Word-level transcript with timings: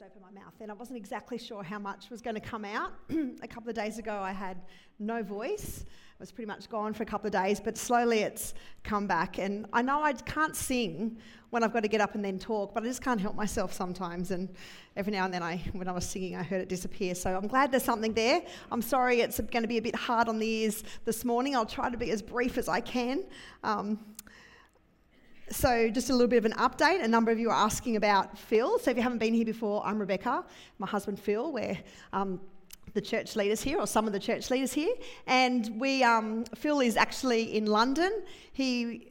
just 0.00 0.10
open 0.10 0.22
my 0.22 0.40
mouth. 0.40 0.54
And 0.60 0.70
I 0.70 0.74
wasn't 0.74 0.96
exactly 0.96 1.36
sure 1.36 1.62
how 1.62 1.78
much 1.78 2.10
was 2.10 2.22
going 2.22 2.34
to 2.34 2.40
come 2.40 2.64
out. 2.64 2.92
a 3.42 3.48
couple 3.48 3.68
of 3.68 3.74
days 3.74 3.98
ago, 3.98 4.14
I 4.14 4.32
had 4.32 4.62
no 4.98 5.22
voice. 5.22 5.84
I 5.84 6.16
was 6.20 6.32
pretty 6.32 6.46
much 6.46 6.70
gone 6.70 6.94
for 6.94 7.02
a 7.02 7.06
couple 7.06 7.26
of 7.26 7.32
days, 7.32 7.60
but 7.60 7.76
slowly 7.76 8.20
it's 8.20 8.54
come 8.82 9.06
back. 9.06 9.38
And 9.38 9.66
I 9.72 9.82
know 9.82 10.02
I 10.02 10.12
can't 10.12 10.56
sing 10.56 11.18
when 11.50 11.62
I've 11.62 11.72
got 11.72 11.82
to 11.82 11.88
get 11.88 12.00
up 12.00 12.14
and 12.14 12.24
then 12.24 12.38
talk, 12.38 12.72
but 12.72 12.82
I 12.82 12.86
just 12.86 13.02
can't 13.02 13.20
help 13.20 13.34
myself 13.34 13.72
sometimes. 13.72 14.30
And 14.30 14.48
every 14.96 15.12
now 15.12 15.24
and 15.24 15.34
then, 15.34 15.42
I, 15.42 15.58
when 15.72 15.88
I 15.88 15.92
was 15.92 16.08
singing, 16.08 16.36
I 16.36 16.44
heard 16.44 16.62
it 16.62 16.68
disappear. 16.68 17.14
So 17.14 17.36
I'm 17.36 17.48
glad 17.48 17.70
there's 17.70 17.84
something 17.84 18.14
there. 18.14 18.42
I'm 18.72 18.82
sorry 18.82 19.20
it's 19.20 19.38
going 19.38 19.62
to 19.62 19.68
be 19.68 19.78
a 19.78 19.82
bit 19.82 19.96
hard 19.96 20.28
on 20.28 20.38
the 20.38 20.48
ears 20.48 20.82
this 21.04 21.24
morning. 21.24 21.54
I'll 21.56 21.66
try 21.66 21.90
to 21.90 21.98
be 21.98 22.10
as 22.10 22.22
brief 22.22 22.56
as 22.56 22.68
I 22.68 22.80
can. 22.80 23.24
Um, 23.64 23.98
so, 25.50 25.90
just 25.90 26.10
a 26.10 26.12
little 26.12 26.28
bit 26.28 26.38
of 26.38 26.44
an 26.44 26.52
update. 26.52 27.02
A 27.02 27.08
number 27.08 27.30
of 27.32 27.38
you 27.38 27.50
are 27.50 27.64
asking 27.64 27.96
about 27.96 28.38
Phil. 28.38 28.78
So, 28.78 28.90
if 28.90 28.96
you 28.96 29.02
haven't 29.02 29.18
been 29.18 29.34
here 29.34 29.44
before, 29.44 29.84
I'm 29.84 29.98
Rebecca, 29.98 30.44
my 30.78 30.86
husband 30.86 31.18
Phil. 31.18 31.52
We're 31.52 31.78
um, 32.12 32.40
the 32.94 33.00
church 33.00 33.36
leaders 33.36 33.60
here, 33.60 33.78
or 33.78 33.86
some 33.86 34.06
of 34.06 34.12
the 34.12 34.20
church 34.20 34.50
leaders 34.50 34.72
here. 34.72 34.94
And 35.26 35.80
we, 35.80 36.04
um, 36.04 36.44
Phil 36.54 36.80
is 36.80 36.96
actually 36.96 37.56
in 37.56 37.66
London. 37.66 38.22
He 38.52 39.08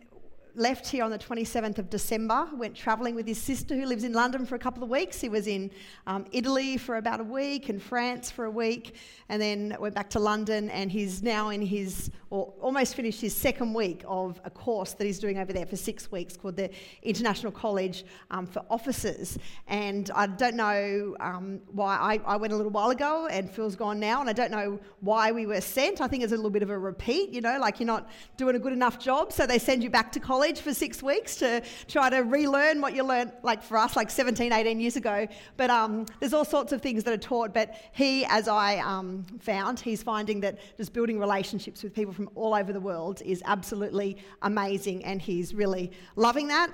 left 0.55 0.87
here 0.87 1.03
on 1.03 1.11
the 1.11 1.17
27th 1.17 1.77
of 1.77 1.89
December, 1.89 2.47
went 2.53 2.75
travelling 2.75 3.15
with 3.15 3.27
his 3.27 3.37
sister 3.37 3.75
who 3.75 3.85
lives 3.85 4.03
in 4.03 4.13
London 4.13 4.45
for 4.45 4.55
a 4.55 4.59
couple 4.59 4.83
of 4.83 4.89
weeks. 4.89 5.21
He 5.21 5.29
was 5.29 5.47
in 5.47 5.71
um, 6.07 6.25
Italy 6.31 6.77
for 6.77 6.97
about 6.97 7.19
a 7.19 7.23
week 7.23 7.69
and 7.69 7.81
France 7.81 8.31
for 8.31 8.45
a 8.45 8.51
week, 8.51 8.95
and 9.29 9.41
then 9.41 9.75
went 9.79 9.95
back 9.95 10.09
to 10.11 10.19
London. 10.19 10.69
And 10.69 10.91
he's 10.91 11.21
now 11.21 11.49
in 11.49 11.61
his, 11.61 12.09
or 12.29 12.53
almost 12.61 12.95
finished 12.95 13.21
his 13.21 13.35
second 13.35 13.73
week 13.73 14.03
of 14.07 14.41
a 14.43 14.49
course 14.49 14.93
that 14.93 15.05
he's 15.05 15.19
doing 15.19 15.37
over 15.37 15.53
there 15.53 15.65
for 15.65 15.75
six 15.75 16.11
weeks 16.11 16.35
called 16.35 16.55
the 16.55 16.69
International 17.03 17.51
College 17.51 18.05
um, 18.31 18.45
for 18.45 18.63
Officers. 18.69 19.37
And 19.67 20.09
I 20.15 20.27
don't 20.27 20.55
know 20.55 21.15
um, 21.19 21.61
why 21.71 21.95
I, 21.95 22.33
I 22.33 22.37
went 22.37 22.53
a 22.53 22.55
little 22.55 22.71
while 22.71 22.89
ago, 22.89 23.27
and 23.27 23.49
Phil's 23.49 23.75
gone 23.75 23.99
now, 23.99 24.21
and 24.21 24.29
I 24.29 24.33
don't 24.33 24.51
know 24.51 24.79
why 25.01 25.31
we 25.31 25.45
were 25.45 25.61
sent. 25.61 26.01
I 26.01 26.07
think 26.07 26.23
it's 26.23 26.33
a 26.33 26.35
little 26.35 26.49
bit 26.49 26.63
of 26.63 26.69
a 26.69 26.77
repeat, 26.77 27.29
you 27.29 27.41
know, 27.41 27.59
like 27.59 27.79
you're 27.79 27.87
not 27.87 28.09
doing 28.37 28.55
a 28.55 28.59
good 28.59 28.73
enough 28.73 28.99
job, 28.99 29.31
so 29.31 29.45
they 29.45 29.59
send 29.59 29.83
you 29.83 29.89
back 29.89 30.11
to 30.13 30.19
college 30.19 30.38
college 30.39 30.61
for 30.61 30.73
six 30.73 31.03
weeks 31.03 31.35
to 31.35 31.61
try 31.89 32.09
to 32.09 32.19
relearn 32.19 32.79
what 32.79 32.95
you 32.95 33.03
learned, 33.03 33.29
like 33.43 33.61
for 33.61 33.77
us, 33.77 33.97
like 33.97 34.09
17, 34.09 34.53
18 34.53 34.79
years 34.79 34.95
ago. 34.95 35.27
But 35.57 35.69
um, 35.69 36.05
there's 36.21 36.33
all 36.33 36.45
sorts 36.45 36.71
of 36.71 36.81
things 36.81 37.03
that 37.03 37.13
are 37.13 37.17
taught. 37.17 37.53
But 37.53 37.75
he, 37.91 38.23
as 38.23 38.47
I 38.47 38.77
um, 38.77 39.25
found, 39.41 39.81
he's 39.81 40.01
finding 40.01 40.39
that 40.39 40.57
just 40.77 40.93
building 40.93 41.19
relationships 41.19 41.83
with 41.83 41.93
people 41.93 42.13
from 42.13 42.29
all 42.35 42.55
over 42.55 42.71
the 42.71 42.79
world 42.79 43.21
is 43.25 43.43
absolutely 43.45 44.15
amazing, 44.41 45.03
and 45.03 45.21
he's 45.21 45.53
really 45.53 45.91
loving 46.15 46.47
that. 46.47 46.69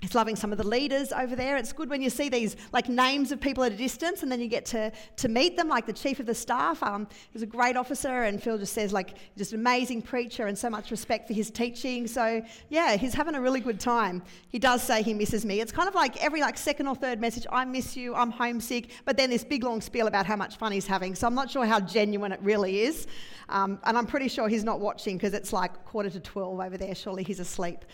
He's 0.00 0.14
loving 0.14 0.34
some 0.34 0.50
of 0.50 0.56
the 0.56 0.66
leaders 0.66 1.12
over 1.12 1.36
there. 1.36 1.58
It's 1.58 1.74
good 1.74 1.90
when 1.90 2.00
you 2.00 2.08
see 2.08 2.30
these 2.30 2.56
like 2.72 2.88
names 2.88 3.32
of 3.32 3.40
people 3.40 3.62
at 3.64 3.72
a 3.72 3.76
distance 3.76 4.22
and 4.22 4.32
then 4.32 4.40
you 4.40 4.48
get 4.48 4.64
to, 4.66 4.90
to 5.16 5.28
meet 5.28 5.58
them, 5.58 5.68
like 5.68 5.84
the 5.84 5.92
chief 5.92 6.20
of 6.20 6.26
the 6.26 6.34
staff. 6.34 6.82
Um, 6.82 7.06
he's 7.32 7.42
a 7.42 7.46
great 7.46 7.76
officer, 7.76 8.22
and 8.22 8.42
Phil 8.42 8.56
just 8.56 8.72
says, 8.72 8.94
like, 8.94 9.14
just 9.36 9.52
an 9.52 9.60
amazing 9.60 10.00
preacher 10.00 10.46
and 10.46 10.56
so 10.56 10.70
much 10.70 10.90
respect 10.90 11.26
for 11.26 11.34
his 11.34 11.50
teaching. 11.50 12.06
So, 12.06 12.42
yeah, 12.70 12.96
he's 12.96 13.12
having 13.12 13.34
a 13.34 13.40
really 13.40 13.60
good 13.60 13.78
time. 13.78 14.22
He 14.48 14.58
does 14.58 14.82
say 14.82 15.02
he 15.02 15.12
misses 15.12 15.44
me. 15.44 15.60
It's 15.60 15.72
kind 15.72 15.88
of 15.88 15.94
like 15.94 16.22
every 16.24 16.40
like 16.40 16.56
second 16.56 16.86
or 16.86 16.94
third 16.94 17.20
message, 17.20 17.46
I 17.52 17.66
miss 17.66 17.94
you, 17.94 18.14
I'm 18.14 18.30
homesick, 18.30 18.90
but 19.04 19.18
then 19.18 19.28
this 19.28 19.44
big 19.44 19.64
long 19.64 19.82
spiel 19.82 20.06
about 20.06 20.24
how 20.24 20.36
much 20.36 20.56
fun 20.56 20.72
he's 20.72 20.86
having. 20.86 21.14
So 21.14 21.26
I'm 21.26 21.34
not 21.34 21.50
sure 21.50 21.66
how 21.66 21.78
genuine 21.78 22.32
it 22.32 22.40
really 22.42 22.80
is. 22.80 23.06
Um, 23.50 23.80
and 23.84 23.98
I'm 23.98 24.06
pretty 24.06 24.28
sure 24.28 24.48
he's 24.48 24.64
not 24.64 24.80
watching 24.80 25.16
because 25.16 25.34
it's 25.34 25.52
like 25.52 25.84
quarter 25.84 26.08
to 26.08 26.20
12 26.20 26.60
over 26.60 26.78
there. 26.78 26.94
Surely 26.94 27.22
he's 27.22 27.40
asleep. 27.40 27.84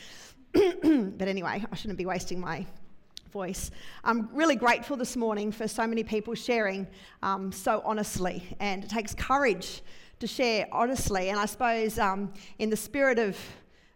but 1.18 1.28
anyway, 1.28 1.62
I 1.70 1.76
shouldn't 1.76 1.98
be 1.98 2.06
wasting 2.06 2.40
my 2.40 2.64
voice. 3.30 3.70
I'm 4.04 4.30
really 4.32 4.56
grateful 4.56 4.96
this 4.96 5.14
morning 5.14 5.52
for 5.52 5.68
so 5.68 5.86
many 5.86 6.02
people 6.02 6.34
sharing 6.34 6.86
um, 7.22 7.52
so 7.52 7.82
honestly, 7.84 8.42
and 8.58 8.82
it 8.82 8.88
takes 8.88 9.14
courage 9.14 9.82
to 10.20 10.26
share 10.26 10.66
honestly. 10.72 11.28
And 11.28 11.38
I 11.38 11.44
suppose 11.44 11.98
um, 11.98 12.32
in 12.58 12.70
the 12.70 12.76
spirit 12.76 13.18
of 13.18 13.36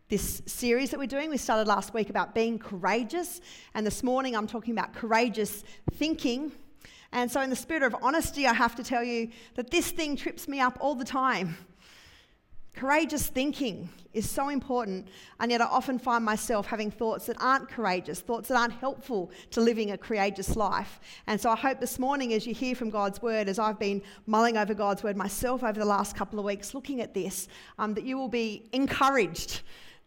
this 0.08 0.42
series 0.44 0.90
that 0.90 0.98
we're 0.98 1.06
doing, 1.06 1.30
we 1.30 1.38
started 1.38 1.66
last 1.66 1.94
week 1.94 2.10
about 2.10 2.34
being 2.34 2.58
courageous, 2.58 3.40
and 3.74 3.86
this 3.86 4.02
morning 4.02 4.36
I'm 4.36 4.46
talking 4.46 4.72
about 4.72 4.92
courageous 4.92 5.64
thinking. 5.92 6.52
And 7.12 7.30
so, 7.30 7.40
in 7.40 7.48
the 7.48 7.56
spirit 7.56 7.84
of 7.84 7.96
honesty, 8.02 8.46
I 8.46 8.52
have 8.52 8.76
to 8.76 8.84
tell 8.84 9.02
you 9.02 9.30
that 9.54 9.70
this 9.70 9.90
thing 9.90 10.14
trips 10.14 10.46
me 10.46 10.60
up 10.60 10.76
all 10.80 10.94
the 10.94 11.06
time. 11.06 11.56
Courageous 12.74 13.26
thinking 13.26 13.88
is 14.12 14.28
so 14.28 14.48
important, 14.48 15.08
and 15.38 15.50
yet 15.50 15.60
I 15.60 15.66
often 15.66 15.98
find 15.98 16.24
myself 16.24 16.66
having 16.66 16.90
thoughts 16.90 17.26
that 17.26 17.36
aren't 17.40 17.68
courageous, 17.68 18.20
thoughts 18.20 18.48
that 18.48 18.56
aren't 18.56 18.72
helpful 18.72 19.30
to 19.50 19.60
living 19.60 19.90
a 19.90 19.98
courageous 19.98 20.56
life. 20.56 21.00
And 21.26 21.40
so 21.40 21.50
I 21.50 21.56
hope 21.56 21.80
this 21.80 21.98
morning, 21.98 22.32
as 22.32 22.46
you 22.46 22.54
hear 22.54 22.74
from 22.74 22.90
God's 22.90 23.20
word, 23.22 23.48
as 23.48 23.58
I've 23.58 23.78
been 23.78 24.02
mulling 24.26 24.56
over 24.56 24.74
God's 24.74 25.02
word 25.02 25.16
myself 25.16 25.62
over 25.62 25.78
the 25.78 25.84
last 25.84 26.16
couple 26.16 26.38
of 26.38 26.44
weeks, 26.44 26.74
looking 26.74 27.00
at 27.00 27.12
this, 27.12 27.48
um, 27.78 27.94
that 27.94 28.04
you 28.04 28.16
will 28.16 28.28
be 28.28 28.68
encouraged 28.72 29.62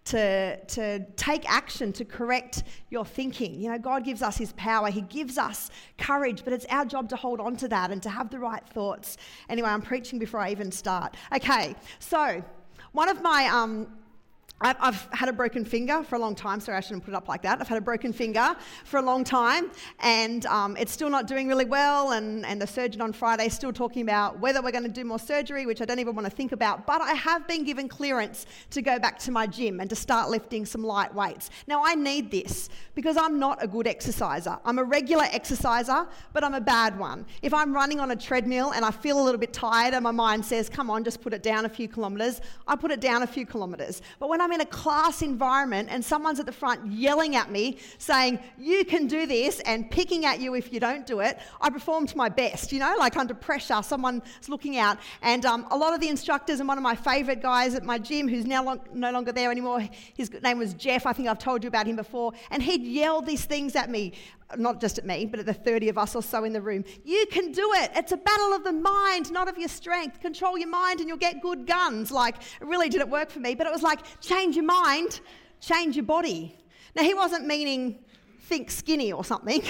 to, 0.06 0.58
to 0.66 1.00
take 1.16 1.50
action 1.50 1.94
to 1.94 2.06
correct 2.06 2.64
your 2.90 3.06
thinking. 3.06 3.60
You 3.60 3.72
know, 3.72 3.78
God 3.78 4.04
gives 4.04 4.22
us 4.22 4.38
His 4.38 4.54
power, 4.54 4.90
He 4.90 5.02
gives 5.02 5.38
us 5.38 5.70
courage, 5.98 6.44
but 6.44 6.54
it's 6.54 6.66
our 6.70 6.86
job 6.86 7.10
to 7.10 7.16
hold 7.16 7.40
on 7.40 7.56
to 7.58 7.68
that 7.70 7.92
and 7.92 8.02
to 8.04 8.10
have 8.10 8.30
the 8.30 8.40
right 8.40 8.68
thoughts. 8.70 9.18
Anyway, 9.50 9.70
I'm 9.70 9.82
preaching 9.82 10.20
before 10.20 10.40
I 10.40 10.52
even 10.52 10.72
start. 10.72 11.16
Okay, 11.34 11.76
so 12.00 12.44
one 12.92 13.10
of 13.10 13.22
my 13.22 13.48
um, 13.48 13.88
I've 14.64 15.08
had 15.12 15.28
a 15.28 15.34
broken 15.34 15.66
finger 15.66 16.04
for 16.04 16.16
a 16.16 16.20
long 16.20 16.36
time. 16.36 16.62
Sorry, 16.62 16.78
I 16.78 16.80
shouldn't 16.80 17.04
put 17.04 17.12
it 17.12 17.18
up 17.18 17.28
like 17.28 17.42
that. 17.42 17.60
I've 17.60 17.68
had 17.68 17.78
a 17.78 17.82
broken 17.82 18.14
finger 18.14 18.56
for 18.86 18.98
a 18.98 19.02
long 19.02 19.26
time, 19.26 19.70
and 20.00 20.46
um, 20.46 20.78
it's 20.78 20.94
still 20.94 21.10
not 21.10 21.28
doing 21.28 21.50
really 21.50 21.66
well. 21.66 22.12
And, 22.12 22.46
and 22.46 22.62
the 22.62 22.68
surgeon 22.68 23.02
on 23.02 23.12
Friday 23.12 23.48
is 23.48 23.54
still 23.54 23.74
talking 23.74 24.04
about 24.04 24.40
whether 24.40 24.62
we're 24.62 24.72
going 24.72 24.86
to 24.86 24.90
do 24.90 25.04
more 25.04 25.20
surgery, 25.20 25.66
which 25.66 25.82
I 25.82 25.86
don't 25.86 26.00
even 26.00 26.16
want 26.16 26.30
to 26.30 26.36
think 26.36 26.54
about. 26.54 26.88
But 26.88 27.02
I 27.02 27.12
have 27.14 27.46
been 27.46 27.66
given 27.66 27.90
clearance 27.90 28.46
to 28.70 28.82
go 28.82 29.00
back 29.00 29.20
to 29.20 29.32
my 29.32 29.48
gym 29.48 29.82
and 29.82 29.90
to 29.90 29.98
start 29.98 30.30
lifting 30.30 30.66
some 30.66 30.84
light 30.84 31.14
weights. 31.14 31.50
Now, 31.68 31.84
I 31.86 31.96
need 31.96 32.32
this 32.32 32.70
because 32.96 33.18
I'm 33.18 33.40
not 33.40 33.62
a 33.62 33.68
good 33.68 33.86
exerciser. 33.86 34.58
I'm 34.64 34.80
a 34.80 34.84
regular 34.84 35.26
exerciser, 35.32 36.08
but 36.32 36.44
I'm 36.44 36.54
a 36.54 36.62
bad 36.62 36.98
one. 36.98 37.26
If 37.42 37.54
I'm 37.54 37.74
running 37.74 38.00
on 38.00 38.12
a 38.12 38.16
treadmill 38.16 38.72
and 38.72 38.86
I 38.86 38.92
feel 38.92 39.22
a 39.22 39.24
little 39.24 39.40
bit 39.40 39.52
tired 39.52 39.94
and 39.94 40.04
my 40.04 40.12
mind 40.12 40.46
says, 40.46 40.70
come 40.70 40.90
on, 40.90 41.04
just 41.04 41.20
put 41.20 41.34
it 41.34 41.44
down 41.44 41.66
a 41.66 41.70
few 41.70 41.90
kilometres, 41.90 42.40
I 42.66 42.78
put 42.78 42.92
it 42.92 43.02
down 43.02 43.24
a 43.24 43.28
few 43.28 43.46
kilometres. 43.46 44.02
But 44.20 44.30
when 44.30 44.40
I'm 44.40 44.53
in 44.54 44.62
a 44.62 44.66
class 44.66 45.22
environment 45.22 45.90
and 45.92 46.04
someone's 46.04 46.40
at 46.40 46.46
the 46.46 46.52
front 46.52 46.92
yelling 46.92 47.36
at 47.36 47.52
me, 47.52 47.78
saying, 47.98 48.40
You 48.58 48.86
can 48.86 49.08
do 49.08 49.26
this, 49.26 49.60
and 49.62 49.90
picking 49.90 50.26
at 50.26 50.40
you 50.40 50.56
if 50.56 50.72
you 50.72 50.80
don't 50.80 51.06
do 51.06 51.20
it, 51.20 51.40
I 51.62 51.70
perform 51.70 52.08
to 52.08 52.18
my 52.18 52.30
best, 52.30 52.72
you 52.72 52.80
know, 52.80 52.96
like 52.98 53.18
under 53.18 53.34
pressure, 53.34 53.82
someone's 53.82 54.48
looking 54.48 54.78
out. 54.78 54.98
And 55.22 55.46
um, 55.46 55.68
a 55.72 55.78
lot 55.78 55.94
of 55.94 56.00
the 56.00 56.10
instructors, 56.10 56.60
and 56.60 56.68
one 56.68 56.78
of 56.78 56.84
my 56.84 56.96
favourite 56.96 57.42
guys 57.42 57.76
at 57.76 57.84
my 57.84 57.98
gym, 57.98 58.28
who's 58.28 58.46
now 58.46 58.64
long, 58.64 58.80
no 58.94 59.12
longer 59.12 59.32
there 59.32 59.52
anymore, 59.52 59.88
his 60.16 60.32
name 60.42 60.60
was 60.60 60.74
Jeff, 60.74 61.06
I 61.06 61.14
think 61.14 61.28
I've 61.28 61.40
told 61.40 61.64
you 61.64 61.68
about 61.68 61.88
him 61.88 61.96
before, 61.96 62.34
and 62.52 62.62
he'd 62.62 62.84
yell 62.84 63.22
these 63.22 63.46
things 63.46 63.76
at 63.76 63.90
me 63.90 64.14
not 64.58 64.82
just 64.82 64.98
at 64.98 65.06
me, 65.06 65.26
but 65.26 65.40
at 65.40 65.46
the 65.46 65.54
30 65.54 65.90
of 65.90 65.98
us 65.98 66.16
or 66.16 66.22
so 66.22 66.44
in 66.44 66.54
the 66.54 66.62
room. 66.62 66.84
You 67.04 67.26
can 67.32 67.52
do 67.52 67.72
it. 67.76 67.92
It's 67.96 68.12
a 68.12 68.18
battle 68.18 68.54
of 68.54 68.64
the 68.64 68.72
mind, 68.72 69.32
not 69.32 69.48
of 69.48 69.58
your 69.58 69.70
strength. 69.70 70.20
Control 70.20 70.58
your 70.58 70.70
mind 70.70 71.00
and 71.00 71.08
you'll 71.08 71.18
get 71.18 71.42
good 71.42 71.66
guns. 71.66 72.12
Like, 72.12 72.38
it 72.38 72.68
really 72.68 72.90
didn't 72.90 73.10
work 73.10 73.30
for 73.30 73.40
me, 73.40 73.56
but 73.56 73.68
it 73.68 73.74
was 73.74 73.84
like, 73.84 74.20
change 74.22 74.56
your 74.56 74.66
mind, 74.66 75.22
change 75.60 75.96
your 75.96 76.06
body. 76.06 76.58
Now, 76.96 77.04
he 77.04 77.14
wasn't 77.14 77.48
meaning 77.48 78.00
think 78.44 78.70
skinny 78.70 79.12
or 79.12 79.24
something. 79.24 79.64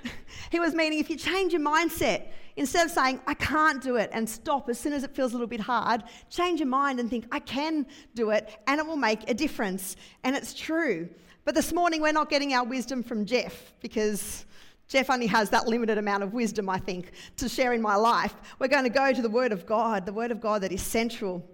he 0.50 0.60
was 0.60 0.74
meaning 0.74 0.98
if 0.98 1.08
you 1.08 1.16
change 1.16 1.52
your 1.52 1.62
mindset, 1.62 2.28
instead 2.56 2.86
of 2.86 2.92
saying, 2.92 3.20
I 3.26 3.34
can't 3.34 3.82
do 3.82 3.96
it 3.96 4.10
and 4.12 4.28
stop 4.28 4.68
as 4.68 4.78
soon 4.78 4.92
as 4.92 5.04
it 5.04 5.14
feels 5.14 5.32
a 5.32 5.34
little 5.34 5.46
bit 5.46 5.60
hard, 5.60 6.02
change 6.30 6.60
your 6.60 6.68
mind 6.68 6.98
and 6.98 7.08
think, 7.08 7.26
I 7.30 7.38
can 7.38 7.86
do 8.14 8.30
it 8.30 8.58
and 8.66 8.80
it 8.80 8.86
will 8.86 8.96
make 8.96 9.30
a 9.30 9.34
difference. 9.34 9.96
And 10.24 10.34
it's 10.34 10.54
true. 10.54 11.08
But 11.46 11.54
this 11.54 11.72
morning, 11.72 12.02
we're 12.02 12.10
not 12.10 12.28
getting 12.28 12.54
our 12.54 12.64
wisdom 12.64 13.04
from 13.04 13.24
Jeff 13.24 13.72
because 13.80 14.44
Jeff 14.88 15.08
only 15.10 15.28
has 15.28 15.48
that 15.50 15.68
limited 15.68 15.96
amount 15.96 16.24
of 16.24 16.34
wisdom, 16.34 16.68
I 16.68 16.78
think, 16.78 17.12
to 17.36 17.48
share 17.48 17.72
in 17.72 17.80
my 17.80 17.94
life. 17.94 18.34
We're 18.58 18.66
going 18.66 18.82
to 18.82 18.90
go 18.90 19.12
to 19.12 19.22
the 19.22 19.30
Word 19.30 19.52
of 19.52 19.64
God, 19.64 20.06
the 20.06 20.12
Word 20.12 20.32
of 20.32 20.40
God 20.40 20.62
that 20.62 20.72
is 20.72 20.82
central 20.82 21.48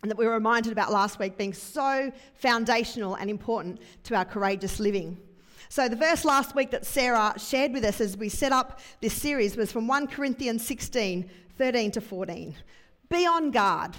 and 0.00 0.10
that 0.10 0.16
we 0.16 0.24
were 0.24 0.32
reminded 0.32 0.72
about 0.72 0.90
last 0.90 1.18
week 1.18 1.36
being 1.36 1.52
so 1.52 2.10
foundational 2.32 3.16
and 3.16 3.28
important 3.28 3.82
to 4.04 4.14
our 4.14 4.24
courageous 4.24 4.80
living. 4.80 5.18
So, 5.68 5.90
the 5.90 5.96
verse 5.96 6.24
last 6.24 6.54
week 6.54 6.70
that 6.70 6.86
Sarah 6.86 7.34
shared 7.36 7.74
with 7.74 7.84
us 7.84 8.00
as 8.00 8.16
we 8.16 8.30
set 8.30 8.50
up 8.50 8.80
this 9.02 9.12
series 9.12 9.58
was 9.58 9.70
from 9.70 9.86
1 9.86 10.06
Corinthians 10.06 10.66
16 10.66 11.28
13 11.58 11.90
to 11.90 12.00
14. 12.00 12.54
Be 13.10 13.26
on 13.26 13.50
guard, 13.50 13.94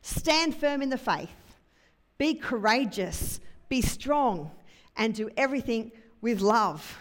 stand 0.00 0.56
firm 0.56 0.80
in 0.80 0.88
the 0.88 0.96
faith, 0.96 1.28
be 2.16 2.32
courageous, 2.32 3.38
be 3.68 3.82
strong 3.82 4.50
and 4.96 5.14
do 5.14 5.30
everything 5.36 5.92
with 6.20 6.40
love. 6.40 6.98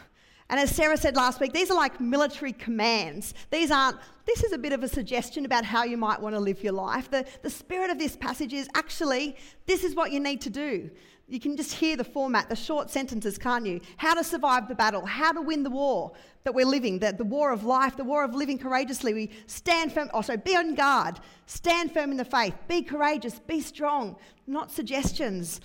And 0.50 0.60
as 0.60 0.76
Sarah 0.76 0.98
said 0.98 1.16
last 1.16 1.40
week, 1.40 1.54
these 1.54 1.72
are 1.72 1.78
like 1.78 2.02
military 2.02 2.52
commands. 2.52 3.34
These 3.52 3.72
aren't, 3.72 3.98
this 4.26 4.44
is 4.44 4.52
a 4.52 4.58
bit 4.58 4.74
of 4.74 4.84
a 4.84 4.88
suggestion 4.88 5.46
about 5.46 5.64
how 5.64 5.86
you 5.86 5.96
might 5.96 6.20
want 6.20 6.36
to 6.36 6.42
live 6.42 6.62
your 6.62 6.74
life. 6.74 7.10
The, 7.10 7.26
the 7.42 7.50
spirit 7.50 7.90
of 7.90 7.98
this 7.98 8.18
passage 8.18 8.52
is 8.52 8.68
actually, 8.76 9.38
this 9.66 9.86
is 9.86 9.96
what 9.96 10.12
you 10.12 10.20
need 10.20 10.42
to 10.42 10.50
do. 10.50 10.92
you 11.30 11.40
can 11.40 11.56
just 11.56 11.72
hear 11.72 11.96
the 11.96 12.04
format, 12.04 12.50
the 12.50 12.56
short 12.58 12.90
sentences, 12.90 13.38
can't 13.38 13.66
you? 13.66 13.80
How 13.96 14.14
to 14.14 14.26
survive 14.26 14.68
the 14.68 14.76
battle, 14.76 15.06
how 15.06 15.32
to 15.32 15.42
win 15.42 15.64
the 15.64 15.70
war 15.70 16.12
that 16.44 16.54
we're 16.54 16.66
living, 16.66 17.00
the, 17.00 17.14
the 17.14 17.24
war 17.24 17.54
of 17.54 17.64
life, 17.64 17.96
the 17.96 18.04
war 18.04 18.26
of 18.26 18.36
living 18.36 18.58
courageously. 18.58 19.14
We 19.14 19.30
stand 19.48 19.94
firm, 19.94 20.10
oh, 20.12 20.18
also 20.18 20.36
be 20.36 20.58
on 20.58 20.76
guard, 20.76 21.22
stand 21.46 21.94
firm 21.94 22.12
in 22.12 22.18
the 22.18 22.26
faith, 22.26 22.56
be 22.68 22.82
courageous, 22.82 23.40
be 23.40 23.62
strong, 23.62 24.18
not 24.48 24.70
suggestions. 24.70 25.62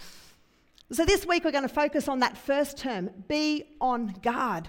So 0.93 1.05
this 1.05 1.27
week 1.27 1.45
we're 1.45 1.51
going 1.53 1.67
to 1.67 1.69
focus 1.69 2.07
on 2.07 2.21
that 2.21 2.37
first 2.37 2.79
term, 2.79 3.11
be 3.27 3.65
on 3.81 4.15
guard. 4.23 4.69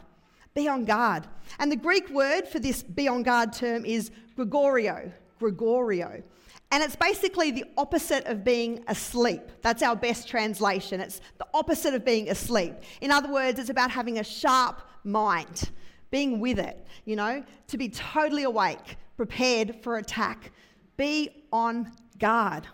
Be 0.56 0.68
on 0.68 0.86
guard. 0.86 1.28
And 1.60 1.72
the 1.72 1.75
Greek 1.75 2.10
word 2.10 2.48
for 2.48 2.58
this 2.58 2.81
be 2.81 3.08
on 3.08 3.22
guard 3.22 3.54
term 3.54 3.86
is 3.86 4.10
gregoreo. 4.36 5.12
gregoreo. 5.40 6.24
And 6.72 6.84
it's 6.84 6.96
basically 6.96 7.52
the 7.52 7.66
opposite 7.78 8.25
of 8.25 8.44
being 8.44 8.84
asleep. 8.88 9.42
That's 9.62 9.84
our 9.84 9.96
best 9.96 10.28
translation. 10.28 11.00
It's 11.00 11.22
the 11.38 11.46
opposite 11.54 11.94
of 11.94 12.04
being 12.04 12.30
asleep. 12.30 12.74
In 13.00 13.12
other 13.12 13.31
words, 13.31 13.60
it's 13.60 13.69
about 13.69 13.92
having 13.92 14.18
a 14.18 14.24
sharp 14.24 14.81
mind, 15.04 15.69
being 16.10 16.40
with 16.40 16.58
it, 16.58 16.86
you 17.06 17.16
know, 17.16 17.44
to 17.68 17.78
be 17.78 17.90
totally 17.90 18.44
awake, 18.44 18.98
prepared 19.16 19.75
for 19.84 19.98
attack. 19.98 20.52
Be 20.98 21.46
on 21.54 21.92
guard. 22.18 22.68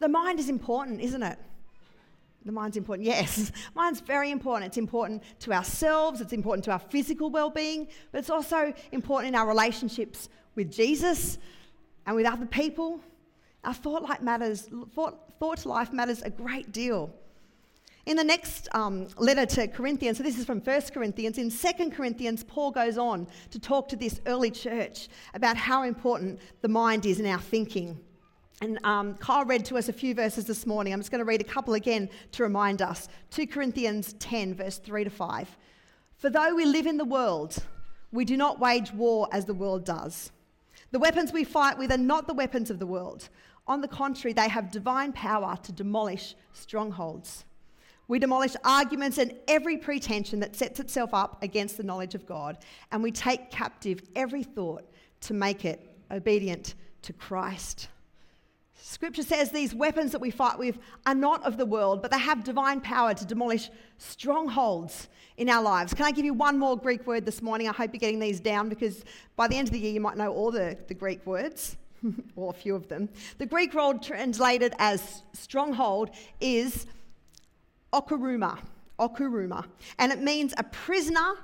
The 0.00 0.08
mind 0.08 0.40
is 0.40 0.48
important, 0.48 1.02
isn't 1.02 1.22
it? 1.22 1.38
The 2.44 2.52
mind's 2.52 2.76
important. 2.76 3.06
Yes, 3.06 3.52
mind's 3.74 4.00
very 4.00 4.30
important. 4.30 4.66
It's 4.66 4.78
important 4.78 5.22
to 5.40 5.52
ourselves, 5.52 6.20
it's 6.20 6.32
important 6.32 6.64
to 6.66 6.72
our 6.72 6.78
physical 6.78 7.30
well 7.30 7.50
being, 7.50 7.88
but 8.12 8.18
it's 8.18 8.30
also 8.30 8.72
important 8.92 9.34
in 9.34 9.34
our 9.34 9.46
relationships 9.46 10.28
with 10.54 10.72
Jesus 10.72 11.38
and 12.06 12.16
with 12.16 12.26
other 12.26 12.46
people 12.46 13.00
our 13.64 13.74
thought 13.74 14.02
life 14.02 14.22
matters, 14.22 14.68
thought 14.94 15.66
life 15.66 15.92
matters 15.92 16.22
a 16.22 16.30
great 16.30 16.72
deal. 16.72 17.12
In 18.06 18.16
the 18.16 18.24
next 18.24 18.68
um, 18.72 19.08
letter 19.18 19.44
to 19.56 19.68
Corinthians, 19.68 20.16
so 20.16 20.22
this 20.22 20.38
is 20.38 20.46
from 20.46 20.60
1 20.60 20.82
Corinthians, 20.94 21.36
in 21.36 21.50
2 21.50 21.90
Corinthians, 21.90 22.42
Paul 22.42 22.70
goes 22.70 22.96
on 22.96 23.26
to 23.50 23.58
talk 23.58 23.88
to 23.90 23.96
this 23.96 24.20
early 24.26 24.50
church 24.50 25.08
about 25.34 25.56
how 25.56 25.82
important 25.82 26.40
the 26.62 26.68
mind 26.68 27.04
is 27.04 27.20
in 27.20 27.26
our 27.26 27.40
thinking. 27.40 28.00
And 28.62 28.78
um, 28.84 29.14
Kyle 29.14 29.44
read 29.44 29.64
to 29.66 29.78
us 29.78 29.88
a 29.88 29.92
few 29.92 30.14
verses 30.14 30.44
this 30.44 30.66
morning. 30.66 30.92
I'm 30.92 31.00
just 31.00 31.10
going 31.10 31.20
to 31.20 31.24
read 31.24 31.40
a 31.40 31.44
couple 31.44 31.74
again 31.74 32.10
to 32.32 32.42
remind 32.42 32.82
us. 32.82 33.08
2 33.30 33.46
Corinthians 33.46 34.12
10, 34.18 34.54
verse 34.54 34.76
3 34.76 35.04
to 35.04 35.10
5. 35.10 35.56
For 36.18 36.28
though 36.28 36.54
we 36.54 36.66
live 36.66 36.86
in 36.86 36.98
the 36.98 37.04
world, 37.06 37.56
we 38.12 38.26
do 38.26 38.36
not 38.36 38.60
wage 38.60 38.92
war 38.92 39.28
as 39.32 39.46
the 39.46 39.54
world 39.54 39.86
does. 39.86 40.30
The 40.90 40.98
weapons 40.98 41.32
we 41.32 41.44
fight 41.44 41.78
with 41.78 41.90
are 41.90 41.96
not 41.96 42.26
the 42.26 42.34
weapons 42.34 42.70
of 42.70 42.78
the 42.78 42.86
world. 42.86 43.30
On 43.66 43.80
the 43.80 43.88
contrary, 43.88 44.34
they 44.34 44.48
have 44.48 44.70
divine 44.70 45.12
power 45.12 45.56
to 45.62 45.72
demolish 45.72 46.34
strongholds. 46.52 47.46
We 48.08 48.18
demolish 48.18 48.56
arguments 48.64 49.18
and 49.18 49.32
every 49.46 49.78
pretension 49.78 50.40
that 50.40 50.56
sets 50.56 50.80
itself 50.80 51.14
up 51.14 51.42
against 51.42 51.76
the 51.76 51.84
knowledge 51.84 52.14
of 52.14 52.26
God, 52.26 52.58
and 52.90 53.02
we 53.02 53.12
take 53.12 53.50
captive 53.50 54.02
every 54.16 54.42
thought 54.42 54.84
to 55.20 55.32
make 55.32 55.64
it 55.64 55.96
obedient 56.10 56.74
to 57.02 57.12
Christ. 57.12 57.88
Scripture 58.82 59.22
says 59.22 59.50
these 59.50 59.74
weapons 59.74 60.12
that 60.12 60.20
we 60.20 60.30
fight 60.30 60.58
with 60.58 60.78
are 61.06 61.14
not 61.14 61.44
of 61.44 61.56
the 61.56 61.66
world, 61.66 62.02
but 62.02 62.10
they 62.10 62.18
have 62.18 62.44
divine 62.44 62.80
power 62.80 63.14
to 63.14 63.24
demolish 63.24 63.70
strongholds 63.98 65.08
in 65.36 65.48
our 65.48 65.62
lives. 65.62 65.94
Can 65.94 66.04
I 66.04 66.10
give 66.10 66.24
you 66.24 66.34
one 66.34 66.58
more 66.58 66.76
Greek 66.76 67.06
word 67.06 67.24
this 67.24 67.42
morning? 67.42 67.68
I 67.68 67.72
hope 67.72 67.92
you're 67.92 68.00
getting 68.00 68.18
these 68.18 68.40
down 68.40 68.68
because 68.68 69.04
by 69.36 69.48
the 69.48 69.56
end 69.56 69.68
of 69.68 69.72
the 69.72 69.78
year, 69.78 69.92
you 69.92 70.00
might 70.00 70.16
know 70.16 70.32
all 70.32 70.50
the, 70.50 70.76
the 70.88 70.94
Greek 70.94 71.24
words. 71.26 71.76
or 72.36 72.50
a 72.50 72.54
few 72.54 72.74
of 72.74 72.88
them. 72.88 73.08
The 73.38 73.46
Greek 73.46 73.74
word 73.74 74.02
translated 74.02 74.74
as 74.78 75.22
stronghold 75.32 76.10
is 76.40 76.86
ochuroma, 77.92 78.58
ochuroma, 78.98 79.66
and 79.98 80.12
it 80.12 80.20
means 80.22 80.54
a 80.56 80.64
prisoner 80.64 81.34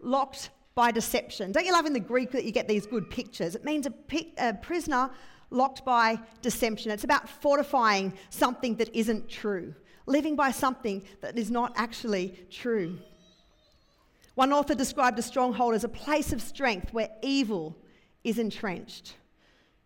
locked 0.00 0.50
by 0.74 0.90
deception. 0.90 1.52
Don't 1.52 1.64
you 1.64 1.72
love 1.72 1.86
in 1.86 1.92
the 1.92 2.00
Greek 2.00 2.30
that 2.32 2.44
you 2.44 2.52
get 2.52 2.68
these 2.68 2.86
good 2.86 3.10
pictures? 3.10 3.54
It 3.54 3.64
means 3.64 3.86
a, 3.86 3.92
a 4.38 4.54
prisoner 4.54 5.10
locked 5.50 5.84
by 5.84 6.18
deception. 6.42 6.90
It's 6.90 7.04
about 7.04 7.28
fortifying 7.28 8.12
something 8.30 8.76
that 8.76 8.94
isn't 8.94 9.28
true, 9.28 9.74
living 10.06 10.36
by 10.36 10.50
something 10.50 11.02
that 11.20 11.38
is 11.38 11.50
not 11.50 11.72
actually 11.76 12.38
true. 12.50 12.98
One 14.34 14.52
author 14.52 14.74
described 14.74 15.18
a 15.18 15.22
stronghold 15.22 15.74
as 15.74 15.84
a 15.84 15.88
place 15.88 16.32
of 16.32 16.42
strength 16.42 16.92
where 16.92 17.08
evil 17.22 17.76
is 18.22 18.38
entrenched. 18.38 19.14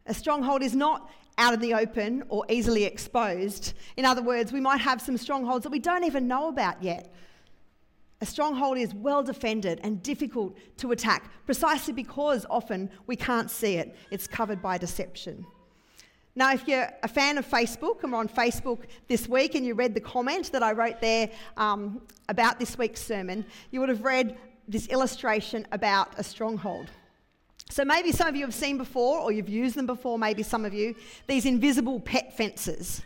A 0.06 0.14
stronghold 0.14 0.62
is 0.62 0.74
not 0.74 1.08
out 1.38 1.54
in 1.54 1.60
the 1.60 1.74
open 1.74 2.24
or 2.28 2.44
easily 2.48 2.84
exposed. 2.84 3.74
In 3.96 4.04
other 4.04 4.22
words, 4.22 4.52
we 4.52 4.60
might 4.60 4.80
have 4.80 5.00
some 5.00 5.16
strongholds 5.16 5.62
that 5.62 5.70
we 5.70 5.78
don't 5.78 6.04
even 6.04 6.26
know 6.26 6.48
about 6.48 6.82
yet. 6.82 7.14
A 8.20 8.26
stronghold 8.26 8.76
is 8.76 8.94
well 8.94 9.22
defended 9.22 9.80
and 9.82 10.02
difficult 10.02 10.56
to 10.78 10.92
attack 10.92 11.30
precisely 11.46 11.94
because 11.94 12.44
often 12.50 12.90
we 13.06 13.16
can't 13.16 13.50
see 13.50 13.76
it. 13.76 13.96
It's 14.10 14.26
covered 14.26 14.60
by 14.60 14.76
deception. 14.76 15.46
Now, 16.34 16.52
if 16.52 16.68
you're 16.68 16.88
a 17.02 17.08
fan 17.08 17.38
of 17.38 17.46
Facebook 17.46 18.02
and 18.02 18.12
we're 18.12 18.18
on 18.18 18.28
Facebook 18.28 18.84
this 19.08 19.28
week 19.28 19.54
and 19.54 19.66
you 19.66 19.74
read 19.74 19.94
the 19.94 20.00
comment 20.00 20.52
that 20.52 20.62
I 20.62 20.72
wrote 20.72 21.00
there 21.00 21.30
um, 21.56 22.02
about 22.28 22.58
this 22.58 22.78
week's 22.78 23.02
sermon, 23.02 23.44
you 23.70 23.80
would 23.80 23.88
have 23.88 24.04
read 24.04 24.38
this 24.68 24.86
illustration 24.88 25.66
about 25.72 26.18
a 26.18 26.22
stronghold. 26.22 26.88
So 27.68 27.84
maybe 27.84 28.12
some 28.12 28.28
of 28.28 28.36
you 28.36 28.44
have 28.44 28.54
seen 28.54 28.78
before, 28.78 29.18
or 29.18 29.32
you've 29.32 29.48
used 29.48 29.76
them 29.76 29.86
before, 29.86 30.18
maybe 30.18 30.42
some 30.42 30.64
of 30.64 30.74
you, 30.74 30.94
these 31.26 31.46
invisible 31.46 32.00
pet 32.00 32.36
fences. 32.36 33.02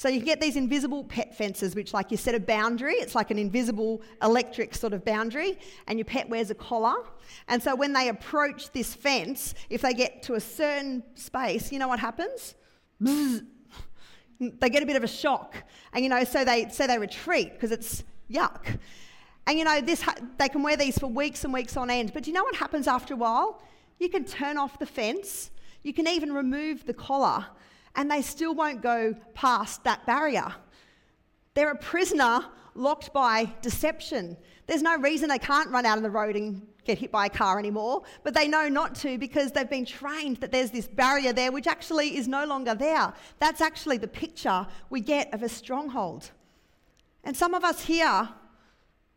So 0.00 0.08
you 0.08 0.16
can 0.16 0.24
get 0.24 0.40
these 0.40 0.56
invisible 0.56 1.04
pet 1.04 1.36
fences, 1.36 1.74
which 1.74 1.92
like 1.92 2.10
you 2.10 2.16
set 2.16 2.34
a 2.34 2.40
boundary, 2.40 2.94
it's 2.94 3.14
like 3.14 3.30
an 3.30 3.36
invisible 3.36 4.00
electric 4.22 4.74
sort 4.74 4.94
of 4.94 5.04
boundary, 5.04 5.58
and 5.86 5.98
your 5.98 6.06
pet 6.06 6.26
wears 6.26 6.48
a 6.48 6.54
collar. 6.54 6.94
And 7.48 7.62
so 7.62 7.76
when 7.76 7.92
they 7.92 8.08
approach 8.08 8.70
this 8.72 8.94
fence, 8.94 9.54
if 9.68 9.82
they 9.82 9.92
get 9.92 10.22
to 10.22 10.36
a 10.36 10.40
certain 10.40 11.02
space, 11.16 11.70
you 11.70 11.78
know 11.78 11.86
what 11.86 12.00
happens? 12.00 12.54
They 12.98 14.70
get 14.70 14.82
a 14.82 14.86
bit 14.86 14.96
of 14.96 15.04
a 15.04 15.06
shock. 15.06 15.54
And 15.92 16.02
you 16.02 16.08
know, 16.08 16.24
so 16.24 16.46
they 16.46 16.70
so 16.70 16.86
they 16.86 16.96
retreat 16.96 17.52
because 17.52 17.70
it's 17.70 18.02
yuck. 18.32 18.78
And 19.46 19.58
you 19.58 19.66
know, 19.66 19.82
this 19.82 20.02
they 20.38 20.48
can 20.48 20.62
wear 20.62 20.78
these 20.78 20.98
for 20.98 21.08
weeks 21.08 21.44
and 21.44 21.52
weeks 21.52 21.76
on 21.76 21.90
end. 21.90 22.14
But 22.14 22.22
do 22.22 22.30
you 22.30 22.34
know 22.34 22.44
what 22.44 22.56
happens 22.56 22.88
after 22.88 23.12
a 23.12 23.18
while? 23.18 23.62
You 23.98 24.08
can 24.08 24.24
turn 24.24 24.56
off 24.56 24.78
the 24.78 24.86
fence, 24.86 25.50
you 25.82 25.92
can 25.92 26.08
even 26.08 26.32
remove 26.32 26.86
the 26.86 26.94
collar, 26.94 27.44
and 27.96 28.10
they 28.10 28.22
still 28.22 28.54
won't 28.54 28.82
go 28.82 29.14
past 29.34 29.84
that 29.84 30.06
barrier. 30.06 30.54
They're 31.54 31.70
a 31.70 31.78
prisoner 31.78 32.44
locked 32.74 33.12
by 33.12 33.52
deception. 33.62 34.36
There's 34.66 34.82
no 34.82 34.96
reason 34.96 35.28
they 35.28 35.38
can't 35.38 35.70
run 35.70 35.84
out 35.84 35.96
on 35.96 36.02
the 36.02 36.10
road 36.10 36.36
and 36.36 36.66
get 36.84 36.98
hit 36.98 37.12
by 37.12 37.26
a 37.26 37.30
car 37.30 37.58
anymore, 37.58 38.02
but 38.22 38.34
they 38.34 38.48
know 38.48 38.68
not 38.68 38.94
to 38.96 39.18
because 39.18 39.52
they've 39.52 39.68
been 39.68 39.84
trained 39.84 40.38
that 40.38 40.50
there's 40.52 40.70
this 40.70 40.88
barrier 40.88 41.32
there 41.32 41.52
which 41.52 41.66
actually 41.66 42.16
is 42.16 42.26
no 42.28 42.44
longer 42.44 42.74
there. 42.74 43.12
That's 43.38 43.60
actually 43.60 43.98
the 43.98 44.08
picture 44.08 44.66
we 44.88 45.00
get 45.00 45.32
of 45.34 45.42
a 45.42 45.48
stronghold. 45.48 46.30
And 47.24 47.36
some 47.36 47.54
of 47.54 47.64
us 47.64 47.84
here 47.84 48.28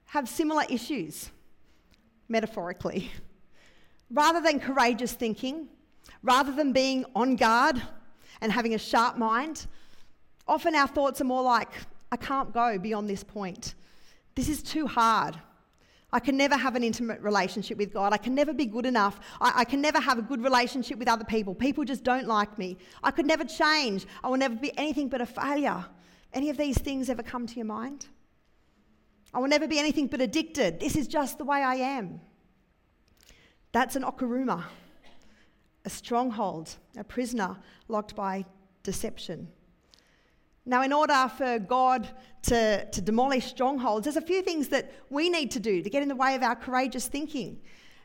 have 0.05 0.27
similar 0.27 0.63
issues, 0.69 1.31
metaphorically. 2.27 3.11
Rather 4.11 4.41
than 4.41 4.59
courageous 4.59 5.13
thinking, 5.13 5.67
rather 6.21 6.51
than 6.51 6.73
being 6.73 7.05
on 7.15 7.35
guard 7.35 7.81
and 8.43 8.51
having 8.51 8.75
a 8.75 8.77
sharp 8.77 9.17
mind, 9.17 9.65
often 10.47 10.75
our 10.75 10.87
thoughts 10.87 11.21
are 11.21 11.23
more 11.23 11.41
like, 11.41 11.69
I 12.11 12.17
can't 12.17 12.53
go 12.53 12.77
beyond 12.77 13.09
this 13.09 13.23
point. 13.23 13.73
This 14.35 14.49
is 14.49 14.61
too 14.61 14.85
hard. 14.85 15.35
I 16.11 16.19
can 16.19 16.37
never 16.37 16.55
have 16.55 16.75
an 16.75 16.83
intimate 16.83 17.21
relationship 17.21 17.77
with 17.79 17.91
God. 17.91 18.13
I 18.13 18.17
can 18.17 18.35
never 18.35 18.53
be 18.53 18.67
good 18.67 18.85
enough. 18.85 19.19
I, 19.41 19.61
I, 19.61 19.63
can 19.63 19.81
never 19.81 19.99
have 19.99 20.19
a 20.19 20.21
good 20.21 20.43
relationship 20.43 20.99
with 20.99 21.07
other 21.07 21.23
people. 21.23 21.55
People 21.55 21.85
just 21.85 22.03
don't 22.03 22.27
like 22.27 22.55
me. 22.59 22.77
I 23.01 23.09
could 23.09 23.25
never 23.25 23.43
change. 23.45 24.05
I 24.23 24.29
will 24.29 24.37
never 24.37 24.55
be 24.55 24.77
anything 24.77 25.07
but 25.07 25.21
a 25.21 25.25
failure. 25.25 25.83
Any 26.33 26.51
of 26.51 26.57
these 26.57 26.77
things 26.77 27.09
ever 27.09 27.23
come 27.23 27.47
to 27.47 27.55
your 27.55 27.65
mind? 27.65 28.07
I 29.33 29.39
will 29.39 29.47
never 29.47 29.67
be 29.67 29.79
anything 29.79 30.05
but 30.05 30.21
addicted. 30.21 30.79
This 30.79 30.95
is 30.95 31.07
just 31.07 31.39
the 31.39 31.45
way 31.45 31.63
I 31.63 31.75
am. 31.75 32.21
That's 33.71 33.95
an 33.95 34.03
ochuroma, 34.03 34.65
a 35.85 35.89
stronghold, 35.89 36.75
a 36.97 37.03
prisoner 37.03 37.57
locked 37.87 38.15
by 38.15 38.45
deception. 38.83 39.47
Now, 40.65 40.81
in 40.81 40.93
order 40.93 41.29
for 41.37 41.59
God 41.59 42.07
to, 42.43 42.85
to 42.85 43.01
demolish 43.01 43.47
strongholds, 43.47 44.05
there's 44.05 44.15
a 44.15 44.21
few 44.21 44.41
things 44.41 44.69
that 44.69 44.93
we 45.09 45.29
need 45.29 45.51
to 45.51 45.59
do 45.59 45.81
to 45.81 45.89
get 45.89 46.01
in 46.01 46.07
the 46.07 46.15
way 46.15 46.35
of 46.35 46.43
our 46.43 46.55
courageous 46.55 47.07
thinking. 47.07 47.59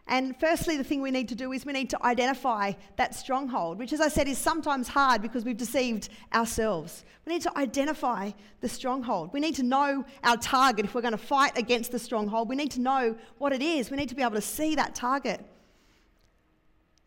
And 0.08 0.34
firstly, 0.40 0.76
the 0.78 0.84
thing 0.84 1.02
we 1.02 1.10
need 1.10 1.28
to 1.28 1.34
do 1.34 1.52
is 1.52 1.66
we 1.66 1.72
need 1.74 1.90
to 1.90 2.02
identify 2.04 2.72
that 2.96 3.14
stronghold, 3.14 3.78
which, 3.78 3.92
as 3.92 4.00
I 4.00 4.08
said, 4.08 4.26
is 4.26 4.38
sometimes 4.38 4.88
hard 4.88 5.20
because 5.20 5.44
we've 5.44 5.56
deceived 5.56 6.08
ourselves. 6.34 7.04
We 7.26 7.34
need 7.34 7.42
to 7.42 7.58
identify 7.58 8.30
the 8.60 8.70
stronghold. 8.70 9.34
We 9.34 9.40
need 9.40 9.54
to 9.56 9.62
know 9.62 10.04
our 10.24 10.38
target. 10.38 10.86
If 10.86 10.94
we're 10.94 11.02
going 11.02 11.12
to 11.12 11.18
fight 11.18 11.56
against 11.58 11.92
the 11.92 11.98
stronghold, 11.98 12.48
we 12.48 12.56
need 12.56 12.70
to 12.72 12.80
know 12.80 13.16
what 13.36 13.52
it 13.52 13.60
is. 13.60 13.90
We 13.90 13.98
need 13.98 14.08
to 14.08 14.14
be 14.14 14.22
able 14.22 14.36
to 14.36 14.40
see 14.40 14.74
that 14.76 14.94
target. 14.94 15.44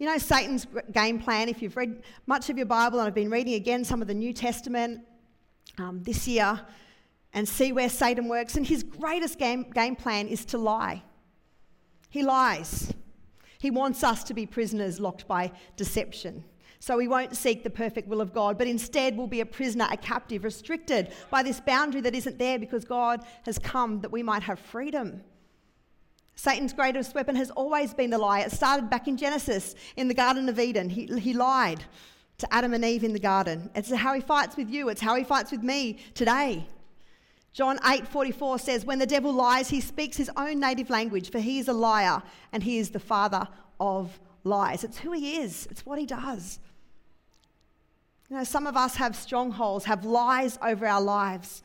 You 0.01 0.07
know, 0.07 0.17
Satan's 0.17 0.65
game 0.91 1.19
plan, 1.19 1.47
if 1.47 1.61
you've 1.61 1.77
read 1.77 2.01
much 2.25 2.49
of 2.49 2.57
your 2.57 2.65
Bible, 2.65 2.97
and 2.97 3.07
I've 3.07 3.13
been 3.13 3.29
reading 3.29 3.53
again 3.53 3.85
some 3.85 4.01
of 4.01 4.07
the 4.07 4.15
New 4.15 4.33
Testament 4.33 5.01
um, 5.77 6.01
this 6.01 6.27
year, 6.27 6.59
and 7.33 7.47
see 7.47 7.71
where 7.71 7.87
Satan 7.87 8.27
works. 8.27 8.55
And 8.55 8.65
his 8.65 8.81
greatest 8.81 9.37
game, 9.37 9.61
game 9.61 9.95
plan 9.95 10.27
is 10.27 10.43
to 10.45 10.57
lie. 10.57 11.03
He 12.09 12.23
lies. 12.23 12.91
He 13.59 13.69
wants 13.69 14.03
us 14.03 14.23
to 14.23 14.33
be 14.33 14.47
prisoners 14.47 14.99
locked 14.99 15.27
by 15.27 15.51
deception. 15.75 16.45
So 16.79 16.97
we 16.97 17.07
won't 17.07 17.37
seek 17.37 17.63
the 17.63 17.69
perfect 17.69 18.07
will 18.07 18.21
of 18.21 18.33
God, 18.33 18.57
but 18.57 18.65
instead 18.65 19.15
we'll 19.15 19.27
be 19.27 19.41
a 19.41 19.45
prisoner, 19.45 19.87
a 19.91 19.97
captive, 19.97 20.43
restricted 20.43 21.13
by 21.29 21.43
this 21.43 21.59
boundary 21.59 22.01
that 22.01 22.15
isn't 22.15 22.39
there 22.39 22.57
because 22.57 22.85
God 22.85 23.23
has 23.45 23.59
come 23.59 24.01
that 24.01 24.11
we 24.11 24.23
might 24.23 24.41
have 24.41 24.57
freedom. 24.57 25.21
Satan's 26.41 26.73
greatest 26.73 27.13
weapon 27.13 27.35
has 27.35 27.51
always 27.51 27.93
been 27.93 28.09
the 28.09 28.17
lie. 28.17 28.39
It 28.39 28.51
started 28.51 28.89
back 28.89 29.07
in 29.07 29.15
Genesis 29.15 29.75
in 29.95 30.07
the 30.07 30.15
Garden 30.15 30.49
of 30.49 30.59
Eden. 30.59 30.89
He, 30.89 31.05
he 31.19 31.33
lied 31.33 31.83
to 32.39 32.51
Adam 32.51 32.73
and 32.73 32.83
Eve 32.83 33.03
in 33.03 33.13
the 33.13 33.19
garden. 33.19 33.69
It's 33.75 33.93
how 33.93 34.15
he 34.15 34.21
fights 34.21 34.57
with 34.57 34.67
you, 34.67 34.89
it's 34.89 35.01
how 35.01 35.13
he 35.13 35.23
fights 35.23 35.51
with 35.51 35.61
me 35.61 35.99
today. 36.15 36.65
John 37.53 37.77
8:44 37.77 38.59
says 38.59 38.85
when 38.85 38.97
the 38.97 39.05
devil 39.05 39.31
lies 39.31 39.69
he 39.69 39.81
speaks 39.81 40.17
his 40.17 40.31
own 40.35 40.59
native 40.59 40.89
language 40.89 41.29
for 41.29 41.37
he 41.37 41.59
is 41.59 41.67
a 41.67 41.73
liar 41.73 42.23
and 42.51 42.63
he 42.63 42.79
is 42.79 42.89
the 42.89 42.99
father 42.99 43.47
of 43.79 44.19
lies. 44.43 44.83
It's 44.83 44.97
who 44.97 45.11
he 45.11 45.37
is. 45.37 45.67
It's 45.69 45.85
what 45.85 45.99
he 45.99 46.07
does. 46.07 46.57
You 48.31 48.37
know, 48.37 48.43
some 48.43 48.65
of 48.65 48.75
us 48.75 48.95
have 48.95 49.15
strongholds, 49.15 49.85
have 49.85 50.05
lies 50.05 50.57
over 50.63 50.87
our 50.87 51.01
lives 51.03 51.61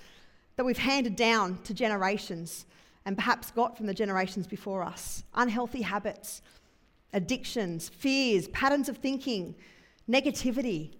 that 0.57 0.67
we've 0.67 0.77
handed 0.77 1.17
down 1.17 1.63
to 1.63 1.73
generations 1.73 2.67
and 3.07 3.17
perhaps 3.17 3.53
got 3.53 3.77
from 3.77 3.87
the 3.87 3.95
generations 3.95 4.47
before 4.47 4.83
us. 4.83 5.23
Unhealthy 5.35 5.81
habits, 5.81 6.43
addictions, 7.13 7.89
fears, 7.89 8.49
patterns 8.49 8.89
of 8.89 8.99
thinking, 8.99 9.55
negativity. 10.11 10.91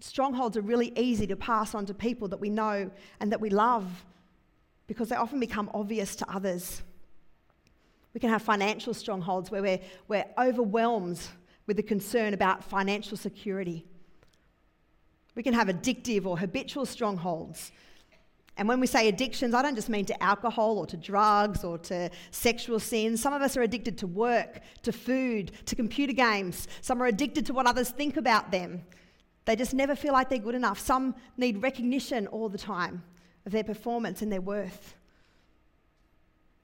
Strongholds 0.00 0.58
are 0.58 0.60
really 0.60 0.92
easy 0.96 1.26
to 1.26 1.34
pass 1.34 1.74
on 1.74 1.86
to 1.86 1.94
people 1.94 2.28
that 2.28 2.38
we 2.38 2.50
know 2.50 2.90
and 3.20 3.32
that 3.32 3.40
we 3.40 3.48
love 3.48 4.04
because 4.86 5.08
they 5.08 5.16
often 5.16 5.40
become 5.40 5.70
obvious 5.72 6.14
to 6.16 6.30
others. 6.30 6.82
We 8.12 8.20
can 8.20 8.28
have 8.28 8.42
financial 8.42 8.92
strongholds 8.92 9.50
where 9.50 9.62
we're, 9.62 9.80
we're 10.08 10.26
overwhelmed 10.36 11.20
with 11.66 11.78
the 11.78 11.82
concern 11.82 12.34
about 12.34 12.62
financial 12.62 13.16
security. 13.16 13.86
We 15.34 15.42
can 15.42 15.54
have 15.54 15.68
addictive 15.68 16.26
or 16.26 16.36
habitual 16.36 16.84
strongholds. 16.84 17.72
And 18.60 18.68
when 18.68 18.78
we 18.78 18.86
say 18.86 19.08
addictions, 19.08 19.54
I 19.54 19.62
don't 19.62 19.74
just 19.74 19.88
mean 19.88 20.04
to 20.04 20.22
alcohol 20.22 20.76
or 20.76 20.84
to 20.88 20.96
drugs 20.98 21.64
or 21.64 21.78
to 21.78 22.10
sexual 22.30 22.78
sins. 22.78 23.22
Some 23.22 23.32
of 23.32 23.40
us 23.40 23.56
are 23.56 23.62
addicted 23.62 23.96
to 23.96 24.06
work, 24.06 24.60
to 24.82 24.92
food, 24.92 25.52
to 25.64 25.74
computer 25.74 26.12
games. 26.12 26.68
Some 26.82 27.02
are 27.02 27.06
addicted 27.06 27.46
to 27.46 27.54
what 27.54 27.66
others 27.66 27.88
think 27.88 28.18
about 28.18 28.50
them. 28.50 28.84
They 29.46 29.56
just 29.56 29.72
never 29.72 29.96
feel 29.96 30.12
like 30.12 30.28
they're 30.28 30.38
good 30.38 30.54
enough. 30.54 30.78
Some 30.78 31.14
need 31.38 31.62
recognition 31.62 32.26
all 32.26 32.50
the 32.50 32.58
time 32.58 33.02
of 33.46 33.52
their 33.52 33.64
performance 33.64 34.20
and 34.20 34.30
their 34.30 34.42
worth. 34.42 34.94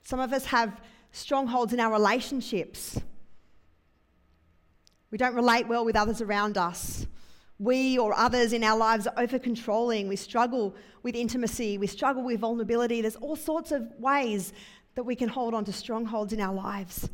Some 0.03 0.21
of 0.21 0.35
us 0.35 0.45
have 0.45 0.79
strongholds 1.13 1.73
in 1.73 1.81
our 1.81 1.91
relationships. 1.91 3.01
We 5.11 5.17
don't 5.17 5.35
relate 5.35 5.67
well 5.67 5.87
with 5.87 5.97
others 5.97 6.21
around 6.21 6.59
us 6.59 7.07
we 7.59 7.99
or 7.99 8.13
others 8.15 8.53
in 8.53 8.63
our 8.63 8.77
lives 8.77 9.07
are 9.07 9.15
over 9.17 9.39
controlling. 9.39 10.09
We 10.09 10.17
struggle 10.17 10.75
with 11.03 11.15
intimacy. 11.15 11.79
We 11.79 11.87
struggle 11.87 12.23
with 12.23 12.41
vulnerability. 12.41 13.01
There's 13.01 13.17
all 13.17 13.37
sorts 13.37 13.73
of 13.73 13.91
ways 13.99 14.53
that 14.95 15.05
we 15.05 15.15
can 15.15 15.29
hold 15.29 15.55
on 15.55 15.65
to 15.65 15.73
strongholds 15.73 16.33
in 16.33 16.41
our 16.41 16.55
lives. 16.55 17.09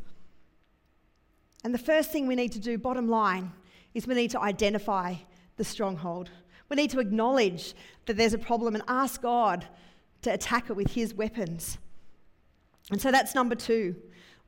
And 1.63 1.73
the 1.73 1.79
first 1.79 2.11
thing 2.11 2.27
we 2.27 2.35
need 2.35 2.51
to 2.53 2.59
do, 2.59 2.77
bottom 2.77 3.07
line, 3.07 3.51
is 3.93 4.05
we 4.05 4.15
need 4.15 4.31
to 4.31 4.41
identify 4.41 5.15
the 5.55 5.63
stronghold. 5.63 6.29
We 6.69 6.75
need 6.75 6.89
to 6.91 6.99
acknowledge 6.99 7.73
that 8.05 8.17
there's 8.17 8.33
a 8.33 8.37
problem 8.37 8.75
and 8.75 8.83
ask 8.87 9.21
God 9.21 9.65
to 10.23 10.33
attack 10.33 10.69
it 10.69 10.73
with 10.73 10.91
His 10.91 11.13
weapons. 11.13 11.77
And 12.91 13.01
so 13.01 13.11
that's 13.11 13.35
number 13.35 13.55
two. 13.55 13.95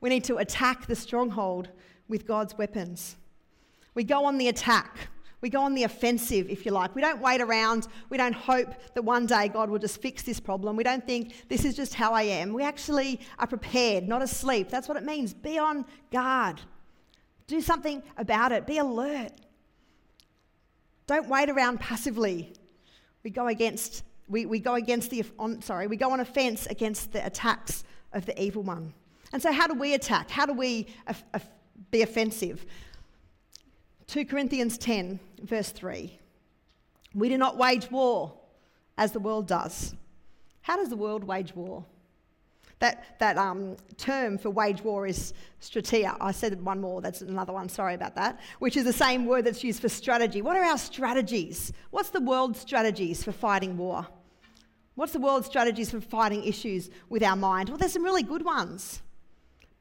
We 0.00 0.10
need 0.10 0.24
to 0.24 0.36
attack 0.36 0.86
the 0.86 0.96
stronghold 0.96 1.68
with 2.08 2.26
God's 2.26 2.56
weapons. 2.58 3.16
We 3.94 4.04
go 4.04 4.24
on 4.26 4.36
the 4.36 4.48
attack. 4.48 5.08
We 5.46 5.50
go 5.50 5.62
on 5.62 5.74
the 5.74 5.84
offensive, 5.84 6.50
if 6.50 6.66
you 6.66 6.72
like. 6.72 6.92
We 6.96 7.00
don't 7.00 7.20
wait 7.20 7.40
around. 7.40 7.86
We 8.10 8.16
don't 8.16 8.34
hope 8.34 8.66
that 8.94 9.02
one 9.02 9.26
day 9.26 9.46
God 9.46 9.70
will 9.70 9.78
just 9.78 10.02
fix 10.02 10.24
this 10.24 10.40
problem. 10.40 10.74
We 10.74 10.82
don't 10.82 11.06
think 11.06 11.48
this 11.48 11.64
is 11.64 11.76
just 11.76 11.94
how 11.94 12.12
I 12.14 12.22
am. 12.22 12.52
We 12.52 12.64
actually 12.64 13.20
are 13.38 13.46
prepared, 13.46 14.08
not 14.08 14.22
asleep. 14.22 14.70
That's 14.70 14.88
what 14.88 14.96
it 14.96 15.04
means. 15.04 15.32
Be 15.32 15.56
on 15.56 15.84
guard. 16.10 16.60
Do 17.46 17.60
something 17.60 18.02
about 18.16 18.50
it. 18.50 18.66
Be 18.66 18.78
alert. 18.78 19.30
Don't 21.06 21.28
wait 21.28 21.48
around 21.48 21.78
passively. 21.78 22.52
We 23.22 23.30
go 23.30 23.46
against, 23.46 24.02
we, 24.26 24.46
we 24.46 24.58
go 24.58 24.74
against 24.74 25.10
the, 25.10 25.22
on, 25.38 25.62
sorry, 25.62 25.86
we 25.86 25.96
go 25.96 26.10
on 26.10 26.18
offense 26.18 26.66
against 26.66 27.12
the 27.12 27.24
attacks 27.24 27.84
of 28.12 28.26
the 28.26 28.42
evil 28.42 28.64
one. 28.64 28.92
And 29.32 29.40
so, 29.40 29.52
how 29.52 29.68
do 29.68 29.74
we 29.74 29.94
attack? 29.94 30.28
How 30.28 30.44
do 30.44 30.54
we 30.54 30.88
uh, 31.06 31.14
uh, 31.34 31.38
be 31.92 32.02
offensive? 32.02 32.66
2 34.08 34.24
Corinthians 34.24 34.76
10, 34.78 35.20
verse 35.42 35.70
3. 35.70 36.18
We 37.14 37.28
do 37.28 37.38
not 37.38 37.56
wage 37.56 37.90
war 37.90 38.32
as 38.98 39.12
the 39.12 39.20
world 39.20 39.46
does. 39.46 39.94
How 40.62 40.76
does 40.76 40.88
the 40.88 40.96
world 40.96 41.24
wage 41.24 41.54
war? 41.54 41.84
That, 42.78 43.18
that 43.20 43.38
um, 43.38 43.76
term 43.96 44.36
for 44.36 44.50
wage 44.50 44.82
war 44.82 45.06
is 45.06 45.32
strategia. 45.62 46.14
I 46.20 46.32
said 46.32 46.62
one 46.62 46.80
more, 46.80 47.00
that's 47.00 47.22
another 47.22 47.52
one, 47.52 47.70
sorry 47.70 47.94
about 47.94 48.14
that, 48.16 48.38
which 48.58 48.76
is 48.76 48.84
the 48.84 48.92
same 48.92 49.24
word 49.24 49.46
that's 49.46 49.64
used 49.64 49.80
for 49.80 49.88
strategy. 49.88 50.42
What 50.42 50.56
are 50.56 50.64
our 50.64 50.76
strategies? 50.76 51.72
What's 51.90 52.10
the 52.10 52.20
world's 52.20 52.60
strategies 52.60 53.24
for 53.24 53.32
fighting 53.32 53.78
war? 53.78 54.06
What's 54.94 55.12
the 55.12 55.20
world's 55.20 55.46
strategies 55.46 55.90
for 55.90 56.00
fighting 56.00 56.44
issues 56.44 56.90
with 57.08 57.22
our 57.22 57.36
mind? 57.36 57.70
Well, 57.70 57.78
there's 57.78 57.92
some 57.92 58.04
really 58.04 58.22
good 58.22 58.44
ones 58.44 59.02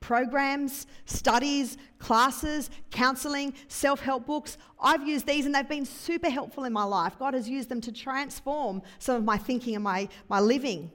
programs, 0.05 0.85
studies, 1.05 1.79
classes, 1.97 2.69
counseling, 2.91 3.55
self 3.67 3.99
help 3.99 4.27
books. 4.27 4.59
I've 4.79 5.07
used 5.07 5.25
these 5.25 5.47
and 5.47 5.55
they've 5.55 5.67
been 5.67 5.85
super 5.85 6.29
helpful 6.29 6.63
in 6.65 6.73
my 6.73 6.83
life. 6.83 7.17
God 7.17 7.33
has 7.33 7.49
used 7.49 7.69
them 7.69 7.81
to 7.81 7.91
transform 7.91 8.83
some 8.99 9.15
of 9.15 9.23
my 9.23 9.37
thinking 9.37 9.73
and 9.73 9.83
my, 9.83 10.07
my 10.29 10.39
living. 10.39 10.91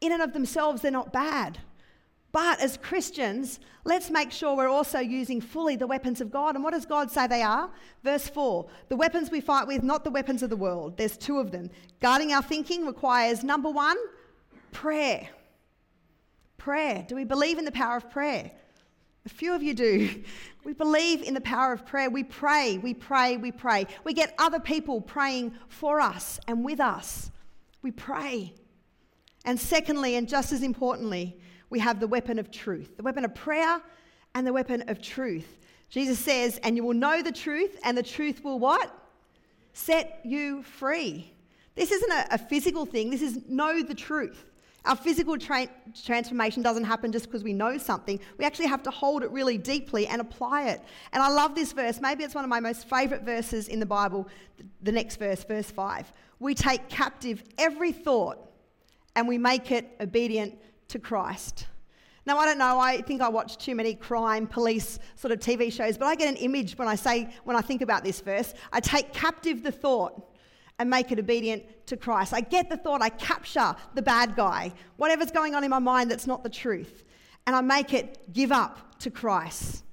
In 0.00 0.10
and 0.10 0.20
of 0.20 0.32
themselves, 0.32 0.82
they're 0.82 0.90
not 0.90 1.12
bad. 1.12 1.58
But 2.32 2.60
as 2.60 2.76
Christians, 2.78 3.60
let's 3.84 4.10
make 4.10 4.32
sure 4.32 4.56
we're 4.56 4.68
also 4.68 4.98
using 4.98 5.40
fully 5.40 5.76
the 5.76 5.86
weapons 5.86 6.20
of 6.20 6.32
God. 6.32 6.56
And 6.56 6.64
what 6.64 6.74
does 6.74 6.84
God 6.84 7.12
say 7.12 7.28
they 7.28 7.42
are? 7.42 7.70
Verse 8.02 8.28
4 8.28 8.66
The 8.88 8.96
weapons 8.96 9.30
we 9.30 9.40
fight 9.40 9.68
with, 9.68 9.84
not 9.84 10.02
the 10.02 10.10
weapons 10.10 10.42
of 10.42 10.50
the 10.50 10.56
world. 10.56 10.96
There's 10.96 11.16
two 11.16 11.38
of 11.38 11.52
them. 11.52 11.70
Guarding 12.00 12.32
our 12.32 12.42
thinking 12.42 12.84
requires 12.84 13.44
number 13.44 13.70
one, 13.70 13.96
prayer 14.72 15.28
prayer? 16.58 17.04
Do 17.08 17.14
we 17.14 17.24
believe 17.24 17.58
in 17.58 17.64
the 17.64 17.72
power 17.72 17.96
of 17.96 18.10
prayer? 18.10 18.50
A 19.24 19.28
few 19.28 19.54
of 19.54 19.62
you 19.62 19.74
do. 19.74 20.22
We 20.64 20.74
believe 20.74 21.22
in 21.22 21.32
the 21.32 21.40
power 21.40 21.72
of 21.72 21.86
prayer. 21.86 22.10
We 22.10 22.24
pray, 22.24 22.76
we 22.76 22.92
pray, 22.92 23.38
we 23.38 23.52
pray. 23.52 23.86
We 24.04 24.12
get 24.12 24.34
other 24.36 24.60
people 24.60 25.00
praying 25.00 25.54
for 25.68 25.98
us 25.98 26.38
and 26.46 26.62
with 26.62 26.78
us. 26.78 27.30
We 27.80 27.90
pray. 27.90 28.52
And 29.46 29.58
secondly, 29.58 30.16
and 30.16 30.28
just 30.28 30.52
as 30.52 30.62
importantly, 30.62 31.38
we 31.70 31.78
have 31.78 32.00
the 32.00 32.06
weapon 32.06 32.38
of 32.38 32.50
truth 32.50 32.98
the 32.98 33.02
weapon 33.02 33.24
of 33.24 33.34
prayer 33.34 33.80
and 34.34 34.46
the 34.46 34.52
weapon 34.52 34.84
of 34.88 35.00
truth. 35.00 35.58
Jesus 35.88 36.18
says, 36.18 36.58
and 36.62 36.76
you 36.76 36.84
will 36.84 36.92
know 36.92 37.22
the 37.22 37.32
truth, 37.32 37.78
and 37.82 37.96
the 37.96 38.02
truth 38.02 38.44
will 38.44 38.58
what? 38.58 38.94
Set 39.72 40.20
you 40.22 40.62
free. 40.62 41.32
This 41.76 41.92
isn't 41.92 42.12
a, 42.12 42.34
a 42.34 42.38
physical 42.38 42.84
thing, 42.84 43.10
this 43.10 43.22
is 43.22 43.48
know 43.48 43.82
the 43.82 43.94
truth. 43.94 44.44
Our 44.84 44.96
physical 44.96 45.36
tra- 45.36 45.68
transformation 46.04 46.62
doesn't 46.62 46.84
happen 46.84 47.12
just 47.12 47.26
because 47.26 47.42
we 47.42 47.52
know 47.52 47.78
something. 47.78 48.20
We 48.38 48.44
actually 48.44 48.68
have 48.68 48.82
to 48.84 48.90
hold 48.90 49.22
it 49.22 49.30
really 49.30 49.58
deeply 49.58 50.06
and 50.06 50.20
apply 50.20 50.68
it. 50.68 50.82
And 51.12 51.22
I 51.22 51.28
love 51.28 51.54
this 51.54 51.72
verse. 51.72 52.00
Maybe 52.00 52.24
it's 52.24 52.34
one 52.34 52.44
of 52.44 52.50
my 52.50 52.60
most 52.60 52.88
favourite 52.88 53.24
verses 53.24 53.68
in 53.68 53.80
the 53.80 53.86
Bible. 53.86 54.28
The 54.82 54.92
next 54.92 55.16
verse, 55.16 55.44
verse 55.44 55.70
5. 55.70 56.12
We 56.38 56.54
take 56.54 56.88
captive 56.88 57.42
every 57.58 57.92
thought 57.92 58.38
and 59.16 59.26
we 59.26 59.36
make 59.36 59.72
it 59.72 59.90
obedient 60.00 60.56
to 60.88 60.98
Christ. 60.98 61.66
Now, 62.24 62.38
I 62.38 62.44
don't 62.44 62.58
know, 62.58 62.78
I 62.78 63.00
think 63.00 63.22
I 63.22 63.28
watch 63.28 63.56
too 63.56 63.74
many 63.74 63.94
crime, 63.94 64.46
police 64.46 64.98
sort 65.16 65.32
of 65.32 65.40
TV 65.40 65.72
shows, 65.72 65.96
but 65.96 66.06
I 66.06 66.14
get 66.14 66.28
an 66.28 66.36
image 66.36 66.76
when 66.76 66.86
I 66.86 66.94
say, 66.94 67.30
when 67.44 67.56
I 67.56 67.62
think 67.62 67.80
about 67.80 68.04
this 68.04 68.20
verse. 68.20 68.52
I 68.70 68.80
take 68.80 69.14
captive 69.14 69.62
the 69.62 69.72
thought 69.72 70.27
and 70.78 70.88
make 70.88 71.10
it 71.10 71.18
obedient 71.18 71.64
to 71.86 71.96
Christ. 71.96 72.32
I 72.32 72.40
get 72.40 72.68
the 72.68 72.76
thought, 72.76 73.02
I 73.02 73.08
capture 73.08 73.74
the 73.94 74.02
bad 74.02 74.36
guy, 74.36 74.72
whatever's 74.96 75.30
going 75.30 75.54
on 75.54 75.64
in 75.64 75.70
my 75.70 75.78
mind 75.78 76.10
that's 76.10 76.26
not 76.26 76.42
the 76.42 76.48
truth, 76.48 77.04
and 77.46 77.56
I 77.56 77.60
make 77.60 77.92
it 77.92 78.32
give 78.32 78.52
up 78.52 78.98
to 79.00 79.10
Christ. 79.10 79.84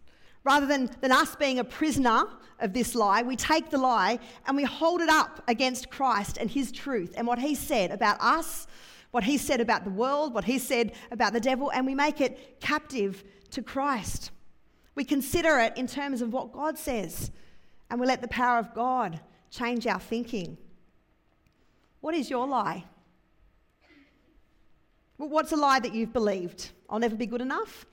Rather 0.43 0.67
than, 0.67 0.89
than 1.01 1.11
us 1.11 1.35
being 1.35 1.57
a 1.59 1.63
prisoner 1.63 2.25
of 2.59 2.71
this 2.71 2.93
lie, 2.93 3.23
we 3.23 3.35
take 3.35 3.71
the 3.71 3.77
lie 3.77 4.19
and 4.45 4.55
we 4.55 4.63
hold 4.63 5.01
it 5.01 5.09
up 5.09 5.43
against 5.47 5.89
Christ 5.89 6.37
and 6.37 6.49
his 6.49 6.71
truth 6.71 7.13
and 7.17 7.25
what 7.25 7.39
he 7.39 7.55
said 7.55 7.91
about 7.91 8.21
us, 8.21 8.67
what 9.11 9.23
he 9.23 9.37
said 9.37 9.59
about 9.59 9.83
the 9.83 9.89
world, 9.89 10.33
what 10.33 10.43
he 10.43 10.59
said 10.59 10.91
about 11.11 11.33
the 11.33 11.39
devil, 11.39 11.71
and 11.71 11.85
we 11.85 11.95
make 11.95 12.21
it 12.21 12.59
captive 12.59 13.23
to 13.51 13.61
Christ. 13.63 14.31
We 14.93 15.03
consider 15.03 15.57
it 15.59 15.77
in 15.77 15.87
terms 15.87 16.21
of 16.21 16.31
what 16.31 16.51
God 16.51 16.77
says, 16.77 17.31
and 17.89 17.99
we 17.99 18.05
let 18.05 18.21
the 18.21 18.27
power 18.27 18.59
of 18.59 18.73
God 18.73 19.19
change 19.49 19.87
our 19.87 19.99
thinking. 19.99 20.57
What 22.05 22.13
is 22.13 22.29
your 22.29 22.45
lie? 22.45 22.83
Well, 25.17 25.27
what's 25.27 25.51
a 25.53 25.55
lie 25.55 25.79
that 25.79 25.95
you've 25.95 26.13
believed? 26.13 26.69
I'll 26.87 26.99
never 26.99 27.15
be 27.15 27.25
good 27.25 27.41
enough. 27.41 27.87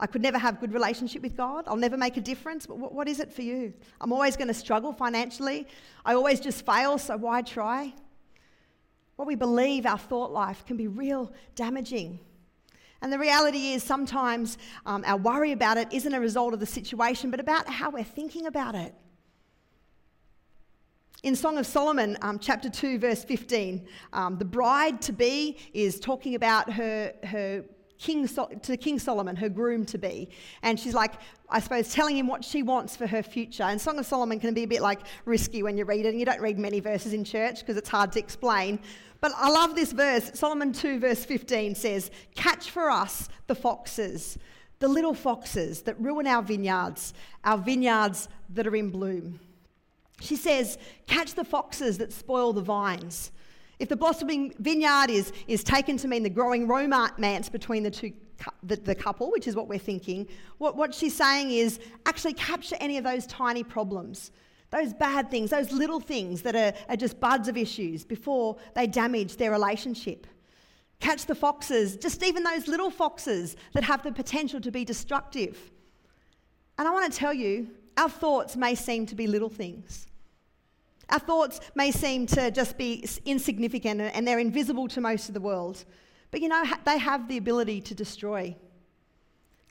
I 0.00 0.06
could 0.06 0.22
never 0.22 0.38
have 0.38 0.58
good 0.58 0.72
relationship 0.72 1.20
with 1.20 1.36
God. 1.36 1.64
I'll 1.66 1.76
never 1.76 1.98
make 1.98 2.16
a 2.16 2.22
difference. 2.22 2.64
But 2.64 2.76
what 2.78 3.08
is 3.08 3.20
it 3.20 3.30
for 3.30 3.42
you? 3.42 3.74
I'm 4.00 4.10
always 4.10 4.38
going 4.38 4.48
to 4.48 4.54
struggle 4.54 4.94
financially. 4.94 5.66
I 6.02 6.14
always 6.14 6.40
just 6.40 6.64
fail, 6.64 6.96
so 6.96 7.18
why 7.18 7.42
try? 7.42 7.92
What 9.16 9.28
we 9.28 9.34
believe, 9.34 9.84
our 9.84 9.98
thought 9.98 10.32
life, 10.32 10.64
can 10.64 10.78
be 10.78 10.88
real 10.88 11.30
damaging. 11.56 12.20
And 13.02 13.12
the 13.12 13.18
reality 13.18 13.72
is, 13.74 13.82
sometimes 13.82 14.56
um, 14.86 15.04
our 15.06 15.18
worry 15.18 15.52
about 15.52 15.76
it 15.76 15.92
isn't 15.92 16.14
a 16.14 16.20
result 16.20 16.54
of 16.54 16.60
the 16.60 16.64
situation, 16.64 17.30
but 17.30 17.38
about 17.38 17.68
how 17.68 17.90
we're 17.90 18.02
thinking 18.02 18.46
about 18.46 18.74
it. 18.74 18.94
In 21.24 21.34
Song 21.34 21.56
of 21.56 21.64
Solomon, 21.64 22.18
um, 22.20 22.38
chapter 22.38 22.68
2, 22.68 22.98
verse 22.98 23.24
15, 23.24 23.88
um, 24.12 24.36
the 24.36 24.44
bride 24.44 25.00
to 25.00 25.12
be 25.14 25.56
is 25.72 25.98
talking 25.98 26.34
about 26.34 26.70
her, 26.70 27.14
her 27.24 27.64
King 27.96 28.26
so- 28.26 28.50
to 28.60 28.76
King 28.76 28.98
Solomon, 28.98 29.34
her 29.36 29.48
groom 29.48 29.86
to 29.86 29.96
be. 29.96 30.28
And 30.62 30.78
she's 30.78 30.92
like, 30.92 31.14
I 31.48 31.60
suppose, 31.60 31.94
telling 31.94 32.18
him 32.18 32.26
what 32.26 32.44
she 32.44 32.62
wants 32.62 32.94
for 32.94 33.06
her 33.06 33.22
future. 33.22 33.62
And 33.62 33.80
Song 33.80 33.98
of 33.98 34.04
Solomon 34.04 34.38
can 34.38 34.52
be 34.52 34.64
a 34.64 34.66
bit 34.66 34.82
like 34.82 35.00
risky 35.24 35.62
when 35.62 35.78
you 35.78 35.86
read 35.86 36.04
it, 36.04 36.10
and 36.10 36.20
you 36.20 36.26
don't 36.26 36.42
read 36.42 36.58
many 36.58 36.78
verses 36.78 37.14
in 37.14 37.24
church 37.24 37.60
because 37.60 37.78
it's 37.78 37.88
hard 37.88 38.12
to 38.12 38.18
explain. 38.18 38.78
But 39.22 39.32
I 39.34 39.48
love 39.48 39.74
this 39.74 39.92
verse. 39.92 40.30
Solomon 40.34 40.74
2, 40.74 40.98
verse 40.98 41.24
15 41.24 41.74
says, 41.74 42.10
Catch 42.34 42.68
for 42.68 42.90
us 42.90 43.30
the 43.46 43.54
foxes, 43.54 44.36
the 44.78 44.88
little 44.88 45.14
foxes 45.14 45.80
that 45.84 45.98
ruin 45.98 46.26
our 46.26 46.42
vineyards, 46.42 47.14
our 47.44 47.56
vineyards 47.56 48.28
that 48.50 48.66
are 48.66 48.76
in 48.76 48.90
bloom. 48.90 49.40
She 50.20 50.36
says, 50.36 50.78
Catch 51.06 51.34
the 51.34 51.44
foxes 51.44 51.98
that 51.98 52.12
spoil 52.12 52.52
the 52.52 52.62
vines. 52.62 53.32
If 53.78 53.88
the 53.88 53.96
blossoming 53.96 54.54
vineyard 54.58 55.10
is, 55.10 55.32
is 55.48 55.64
taken 55.64 55.96
to 55.98 56.08
mean 56.08 56.22
the 56.22 56.30
growing 56.30 56.68
romance 56.68 57.48
between 57.48 57.82
the 57.82 57.90
two 57.90 58.12
the, 58.62 58.76
the, 58.76 58.94
couple, 58.94 59.30
which 59.30 59.46
is 59.46 59.54
what 59.54 59.68
we're 59.68 59.78
thinking, 59.78 60.26
what, 60.58 60.76
what 60.76 60.94
she's 60.94 61.14
saying 61.14 61.50
is 61.50 61.78
actually 62.06 62.34
capture 62.34 62.76
any 62.80 62.98
of 62.98 63.04
those 63.04 63.26
tiny 63.26 63.62
problems, 63.62 64.32
those 64.70 64.92
bad 64.92 65.30
things, 65.30 65.50
those 65.50 65.70
little 65.72 66.00
things 66.00 66.42
that 66.42 66.56
are, 66.56 66.72
are 66.88 66.96
just 66.96 67.20
buds 67.20 67.48
of 67.48 67.56
issues 67.56 68.04
before 68.04 68.56
they 68.74 68.86
damage 68.86 69.36
their 69.36 69.50
relationship. 69.50 70.26
Catch 71.00 71.26
the 71.26 71.34
foxes, 71.34 71.96
just 71.96 72.22
even 72.22 72.42
those 72.42 72.66
little 72.66 72.90
foxes 72.90 73.56
that 73.72 73.84
have 73.84 74.02
the 74.02 74.12
potential 74.12 74.60
to 74.60 74.70
be 74.70 74.84
destructive. 74.84 75.70
And 76.78 76.88
I 76.88 76.90
want 76.90 77.10
to 77.12 77.16
tell 77.16 77.32
you, 77.32 77.68
our 77.96 78.08
thoughts 78.08 78.56
may 78.56 78.74
seem 78.74 79.06
to 79.06 79.14
be 79.14 79.26
little 79.26 79.48
things. 79.48 80.06
Our 81.10 81.18
thoughts 81.18 81.60
may 81.74 81.90
seem 81.90 82.26
to 82.28 82.50
just 82.50 82.78
be 82.78 83.06
insignificant 83.24 84.00
and 84.00 84.26
they're 84.26 84.38
invisible 84.38 84.88
to 84.88 85.00
most 85.00 85.28
of 85.28 85.34
the 85.34 85.40
world. 85.40 85.84
But 86.30 86.40
you 86.40 86.48
know, 86.48 86.64
they 86.84 86.98
have 86.98 87.28
the 87.28 87.36
ability 87.36 87.80
to 87.82 87.94
destroy. 87.94 88.56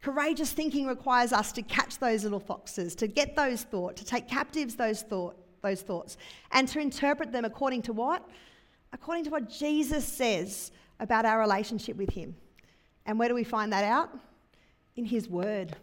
Courageous 0.01 0.51
thinking 0.51 0.85
requires 0.85 1.31
us 1.33 1.51
to 1.53 1.61
catch 1.61 1.97
those 1.97 2.23
little 2.23 2.39
foxes, 2.39 2.93
to 2.95 3.07
get 3.07 3.35
those 3.35 3.63
thoughts, 3.63 4.01
to 4.01 4.05
take 4.05 4.27
captives 4.27 4.75
those, 4.75 5.01
thought, 5.01 5.35
those 5.61 5.81
thoughts, 5.81 6.17
and 6.51 6.67
to 6.67 6.79
interpret 6.79 7.31
them 7.31 7.45
according 7.45 7.81
to 7.83 7.93
what? 7.93 8.29
According 8.91 9.23
to 9.23 9.29
what 9.29 9.49
Jesus 9.49 10.05
says 10.05 10.71
about 10.99 11.25
our 11.25 11.39
relationship 11.39 11.97
with 11.97 12.09
Him. 12.09 12.35
And 13.05 13.17
where 13.17 13.29
do 13.29 13.35
we 13.35 13.43
find 13.43 13.71
that 13.73 13.85
out? 13.85 14.09
In 14.95 15.05
His 15.05 15.29
Word. 15.29 15.75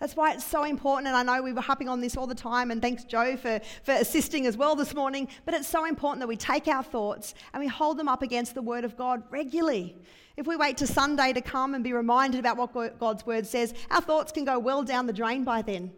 That's 0.00 0.16
why 0.16 0.32
it's 0.32 0.44
so 0.44 0.64
important, 0.64 1.06
and 1.06 1.16
I 1.16 1.22
know 1.22 1.42
we 1.42 1.52
were 1.52 1.60
harping 1.60 1.88
on 1.88 2.00
this 2.00 2.16
all 2.16 2.26
the 2.26 2.34
time, 2.34 2.70
and 2.70 2.82
thanks, 2.82 3.04
Joe, 3.04 3.36
for, 3.36 3.60
for 3.84 3.92
assisting 3.92 4.44
as 4.44 4.56
well 4.56 4.74
this 4.74 4.94
morning. 4.94 5.28
But 5.44 5.54
it's 5.54 5.68
so 5.68 5.84
important 5.84 6.20
that 6.20 6.26
we 6.26 6.36
take 6.36 6.66
our 6.66 6.82
thoughts 6.82 7.34
and 7.52 7.60
we 7.62 7.68
hold 7.68 7.98
them 7.98 8.08
up 8.08 8.20
against 8.20 8.54
the 8.54 8.62
Word 8.62 8.84
of 8.84 8.96
God 8.96 9.22
regularly. 9.30 9.96
If 10.36 10.48
we 10.48 10.56
wait 10.56 10.76
to 10.78 10.86
Sunday 10.86 11.32
to 11.32 11.40
come 11.40 11.74
and 11.74 11.84
be 11.84 11.92
reminded 11.92 12.40
about 12.40 12.56
what 12.56 12.98
God's 12.98 13.24
Word 13.24 13.46
says, 13.46 13.72
our 13.90 14.00
thoughts 14.00 14.32
can 14.32 14.44
go 14.44 14.58
well 14.58 14.82
down 14.82 15.06
the 15.06 15.12
drain 15.12 15.44
by 15.44 15.62
then. 15.62 15.92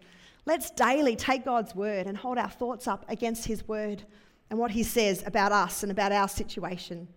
Let's 0.45 0.71
daily 0.71 1.17
take 1.17 1.45
God's 1.45 1.75
Word 1.75 2.07
and 2.07 2.17
hold 2.17 2.37
our 2.37 2.51
thoughts 2.51 2.87
up 2.87 3.05
against 3.09 3.47
His 3.47 3.66
Word 3.66 4.03
and 4.51 4.59
what 4.59 4.70
He 4.70 4.83
says 4.83 5.25
about 5.27 5.53
us 5.53 5.83
and 5.83 5.90
about 5.90 6.12
our 6.12 6.29
situation. 6.29 7.09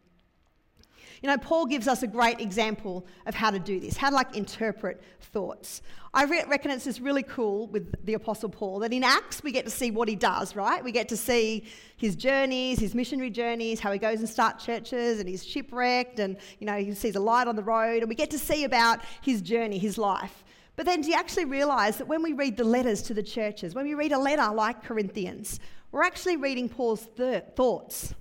You 1.21 1.27
know, 1.27 1.37
Paul 1.37 1.65
gives 1.65 1.87
us 1.87 2.03
a 2.03 2.07
great 2.07 2.39
example 2.39 3.05
of 3.25 3.35
how 3.35 3.51
to 3.51 3.59
do 3.59 3.79
this, 3.79 3.97
how 3.97 4.09
to 4.09 4.15
like 4.15 4.35
interpret 4.35 5.01
thoughts. 5.19 5.81
I 6.13 6.23
re- 6.23 6.45
reckon 6.47 6.71
it's 6.71 6.85
just 6.85 7.01
really 7.01 7.23
cool 7.23 7.67
with 7.67 8.05
the 8.05 8.13
Apostle 8.13 8.49
Paul 8.49 8.79
that 8.79 8.93
in 8.93 9.03
Acts 9.03 9.43
we 9.43 9.51
get 9.51 9.65
to 9.65 9.71
see 9.71 9.91
what 9.91 10.07
he 10.07 10.15
does, 10.15 10.55
right? 10.55 10.83
We 10.83 10.91
get 10.91 11.09
to 11.09 11.17
see 11.17 11.65
his 11.97 12.15
journeys, 12.15 12.79
his 12.79 12.95
missionary 12.95 13.29
journeys, 13.29 13.79
how 13.79 13.91
he 13.91 13.99
goes 13.99 14.19
and 14.19 14.29
starts 14.29 14.65
churches 14.65 15.19
and 15.19 15.27
he's 15.27 15.45
shipwrecked 15.45 16.19
and, 16.19 16.37
you 16.59 16.65
know, 16.65 16.77
he 16.77 16.93
sees 16.93 17.15
a 17.15 17.19
light 17.19 17.47
on 17.47 17.55
the 17.55 17.63
road 17.63 18.01
and 18.01 18.09
we 18.09 18.15
get 18.15 18.31
to 18.31 18.39
see 18.39 18.63
about 18.63 18.99
his 19.21 19.41
journey, 19.41 19.77
his 19.77 19.97
life. 19.97 20.43
But 20.75 20.85
then 20.85 21.01
do 21.01 21.09
you 21.09 21.15
actually 21.15 21.45
realize 21.45 21.97
that 21.97 22.07
when 22.07 22.23
we 22.23 22.31
read 22.31 22.55
the 22.55 22.63
letters 22.63 23.01
to 23.03 23.13
the 23.13 23.21
churches, 23.21 23.75
when 23.75 23.85
we 23.85 23.93
read 23.93 24.13
a 24.13 24.17
letter 24.17 24.49
like 24.53 24.81
Corinthians, 24.81 25.59
we're 25.91 26.03
actually 26.03 26.37
reading 26.37 26.69
Paul's 26.69 27.07
th- 27.17 27.43
thoughts. 27.55 28.15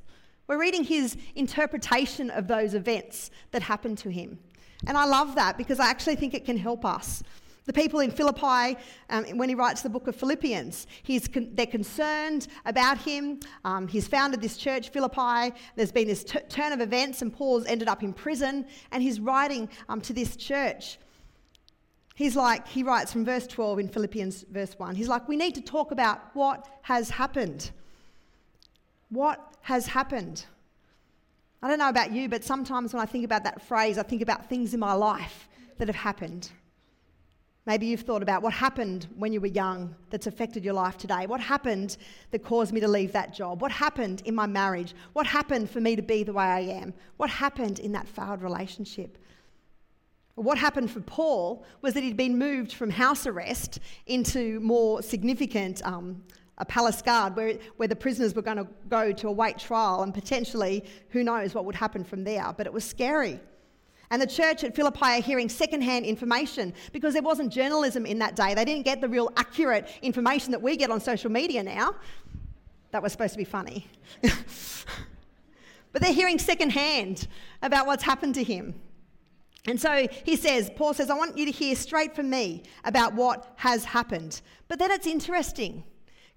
We're 0.48 0.58
reading 0.58 0.82
his 0.82 1.16
interpretation 1.36 2.30
of 2.30 2.48
those 2.48 2.72
events 2.72 3.30
that 3.50 3.60
happened 3.60 3.98
to 3.98 4.08
him. 4.08 4.38
And 4.86 4.96
I 4.96 5.04
love 5.04 5.34
that 5.34 5.58
because 5.58 5.78
I 5.78 5.90
actually 5.90 6.16
think 6.16 6.32
it 6.32 6.46
can 6.46 6.56
help 6.56 6.86
us. 6.86 7.22
The 7.66 7.72
people 7.74 8.00
in 8.00 8.10
Philippi, 8.10 8.78
um, 9.10 9.24
when 9.36 9.50
he 9.50 9.54
writes 9.54 9.82
the 9.82 9.90
book 9.90 10.06
of 10.06 10.16
Philippians, 10.16 10.86
con- 11.30 11.50
they're 11.52 11.66
concerned 11.66 12.48
about 12.64 12.96
him. 12.96 13.40
Um, 13.62 13.86
he's 13.86 14.08
founded 14.08 14.40
this 14.40 14.56
church, 14.56 14.88
Philippi. 14.88 15.54
There's 15.76 15.92
been 15.92 16.08
this 16.08 16.24
t- 16.24 16.38
turn 16.48 16.72
of 16.72 16.80
events, 16.80 17.20
and 17.20 17.30
Paul's 17.30 17.66
ended 17.66 17.86
up 17.86 18.02
in 18.02 18.14
prison, 18.14 18.64
and 18.90 19.02
he's 19.02 19.20
writing 19.20 19.68
um, 19.90 20.00
to 20.00 20.14
this 20.14 20.34
church. 20.34 20.98
He's 22.14 22.36
like, 22.36 22.66
he 22.66 22.82
writes 22.82 23.12
from 23.12 23.26
verse 23.26 23.46
12 23.46 23.80
in 23.80 23.88
Philippians, 23.88 24.46
verse 24.50 24.72
1. 24.78 24.94
He's 24.94 25.08
like, 25.08 25.28
we 25.28 25.36
need 25.36 25.54
to 25.56 25.60
talk 25.60 25.90
about 25.90 26.20
what 26.34 26.66
has 26.80 27.10
happened. 27.10 27.70
What 29.10 29.57
has 29.68 29.86
happened? 29.86 30.46
I 31.62 31.68
don't 31.68 31.78
know 31.78 31.90
about 31.90 32.10
you, 32.10 32.26
but 32.30 32.42
sometimes 32.42 32.94
when 32.94 33.02
I 33.02 33.04
think 33.04 33.22
about 33.22 33.44
that 33.44 33.60
phrase, 33.60 33.98
I 33.98 34.02
think 34.02 34.22
about 34.22 34.48
things 34.48 34.72
in 34.72 34.80
my 34.80 34.94
life 34.94 35.46
that 35.76 35.88
have 35.88 35.96
happened. 35.96 36.50
Maybe 37.66 37.84
you've 37.84 38.00
thought 38.00 38.22
about 38.22 38.40
what 38.40 38.54
happened 38.54 39.08
when 39.18 39.30
you 39.30 39.42
were 39.42 39.48
young 39.48 39.94
that's 40.08 40.26
affected 40.26 40.64
your 40.64 40.72
life 40.72 40.96
today. 40.96 41.26
What 41.26 41.42
happened 41.42 41.98
that 42.30 42.42
caused 42.42 42.72
me 42.72 42.80
to 42.80 42.88
leave 42.88 43.12
that 43.12 43.34
job? 43.34 43.60
What 43.60 43.70
happened 43.70 44.22
in 44.24 44.34
my 44.34 44.46
marriage? 44.46 44.94
What 45.12 45.26
happened 45.26 45.68
for 45.68 45.82
me 45.82 45.96
to 45.96 46.02
be 46.02 46.22
the 46.22 46.32
way 46.32 46.46
I 46.46 46.60
am? 46.60 46.94
What 47.18 47.28
happened 47.28 47.78
in 47.78 47.92
that 47.92 48.08
failed 48.08 48.40
relationship? 48.40 49.18
What 50.34 50.56
happened 50.56 50.90
for 50.90 51.00
Paul 51.00 51.62
was 51.82 51.92
that 51.92 52.02
he'd 52.02 52.16
been 52.16 52.38
moved 52.38 52.72
from 52.72 52.88
house 52.88 53.26
arrest 53.26 53.80
into 54.06 54.60
more 54.60 55.02
significant 55.02 55.84
um, 55.84 56.22
a 56.58 56.64
palace 56.64 57.00
guard 57.00 57.36
where, 57.36 57.54
where 57.76 57.88
the 57.88 57.96
prisoners 57.96 58.34
were 58.34 58.42
going 58.42 58.56
to 58.56 58.66
go 58.88 59.12
to 59.12 59.28
await 59.28 59.58
trial 59.58 60.02
and 60.02 60.12
potentially 60.12 60.84
who 61.10 61.24
knows 61.24 61.54
what 61.54 61.64
would 61.64 61.74
happen 61.74 62.04
from 62.04 62.24
there. 62.24 62.52
But 62.56 62.66
it 62.66 62.72
was 62.72 62.84
scary. 62.84 63.40
And 64.10 64.20
the 64.20 64.26
church 64.26 64.64
at 64.64 64.74
Philippi 64.74 65.04
are 65.04 65.20
hearing 65.20 65.48
secondhand 65.48 66.06
information 66.06 66.72
because 66.92 67.12
there 67.12 67.22
wasn't 67.22 67.52
journalism 67.52 68.06
in 68.06 68.18
that 68.20 68.36
day. 68.36 68.54
They 68.54 68.64
didn't 68.64 68.84
get 68.84 69.00
the 69.00 69.08
real 69.08 69.30
accurate 69.36 69.88
information 70.02 70.50
that 70.52 70.62
we 70.62 70.76
get 70.76 70.90
on 70.90 71.00
social 71.00 71.30
media 71.30 71.62
now. 71.62 71.94
That 72.90 73.02
was 73.02 73.12
supposed 73.12 73.34
to 73.34 73.38
be 73.38 73.44
funny. 73.44 73.86
but 75.92 76.02
they're 76.02 76.12
hearing 76.12 76.38
secondhand 76.38 77.28
about 77.62 77.86
what's 77.86 78.02
happened 78.02 78.34
to 78.36 78.42
him. 78.42 78.74
And 79.66 79.78
so 79.78 80.08
he 80.24 80.36
says, 80.36 80.70
Paul 80.74 80.94
says, 80.94 81.10
I 81.10 81.14
want 81.14 81.36
you 81.36 81.44
to 81.44 81.52
hear 81.52 81.76
straight 81.76 82.16
from 82.16 82.30
me 82.30 82.62
about 82.84 83.12
what 83.14 83.52
has 83.56 83.84
happened. 83.84 84.40
But 84.68 84.78
then 84.78 84.90
it's 84.90 85.06
interesting 85.06 85.84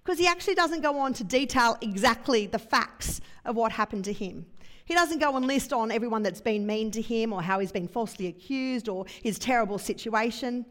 because 0.04 0.18
he 0.18 0.26
actually 0.26 0.54
doesn't 0.54 0.80
go 0.80 0.98
on 0.98 1.12
to 1.14 1.24
detail 1.24 1.76
exactly 1.80 2.46
the 2.46 2.58
facts 2.58 3.20
of 3.44 3.56
what 3.56 3.72
happened 3.72 4.04
to 4.04 4.12
him. 4.12 4.46
He 4.84 4.94
doesn't 4.94 5.20
go 5.20 5.36
and 5.36 5.46
list 5.46 5.72
on 5.72 5.90
everyone 5.90 6.22
that's 6.22 6.40
been 6.40 6.66
mean 6.66 6.90
to 6.92 7.00
him 7.00 7.32
or 7.32 7.40
how 7.40 7.60
he's 7.60 7.72
been 7.72 7.88
falsely 7.88 8.26
accused 8.26 8.88
or 8.88 9.06
his 9.22 9.38
terrible 9.38 9.78
situation. 9.78 10.66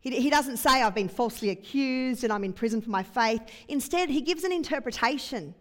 He, 0.00 0.20
he 0.20 0.30
doesn't 0.30 0.58
say, 0.58 0.82
I've 0.82 0.94
been 0.94 1.08
falsely 1.08 1.50
accused 1.50 2.22
and 2.22 2.32
I'm 2.32 2.44
in 2.44 2.52
prison 2.52 2.80
for 2.80 2.90
my 2.90 3.02
faith. 3.02 3.42
Instead, 3.68 4.08
he 4.08 4.20
gives 4.20 4.44
an 4.44 4.52
interpretation. 4.52 5.54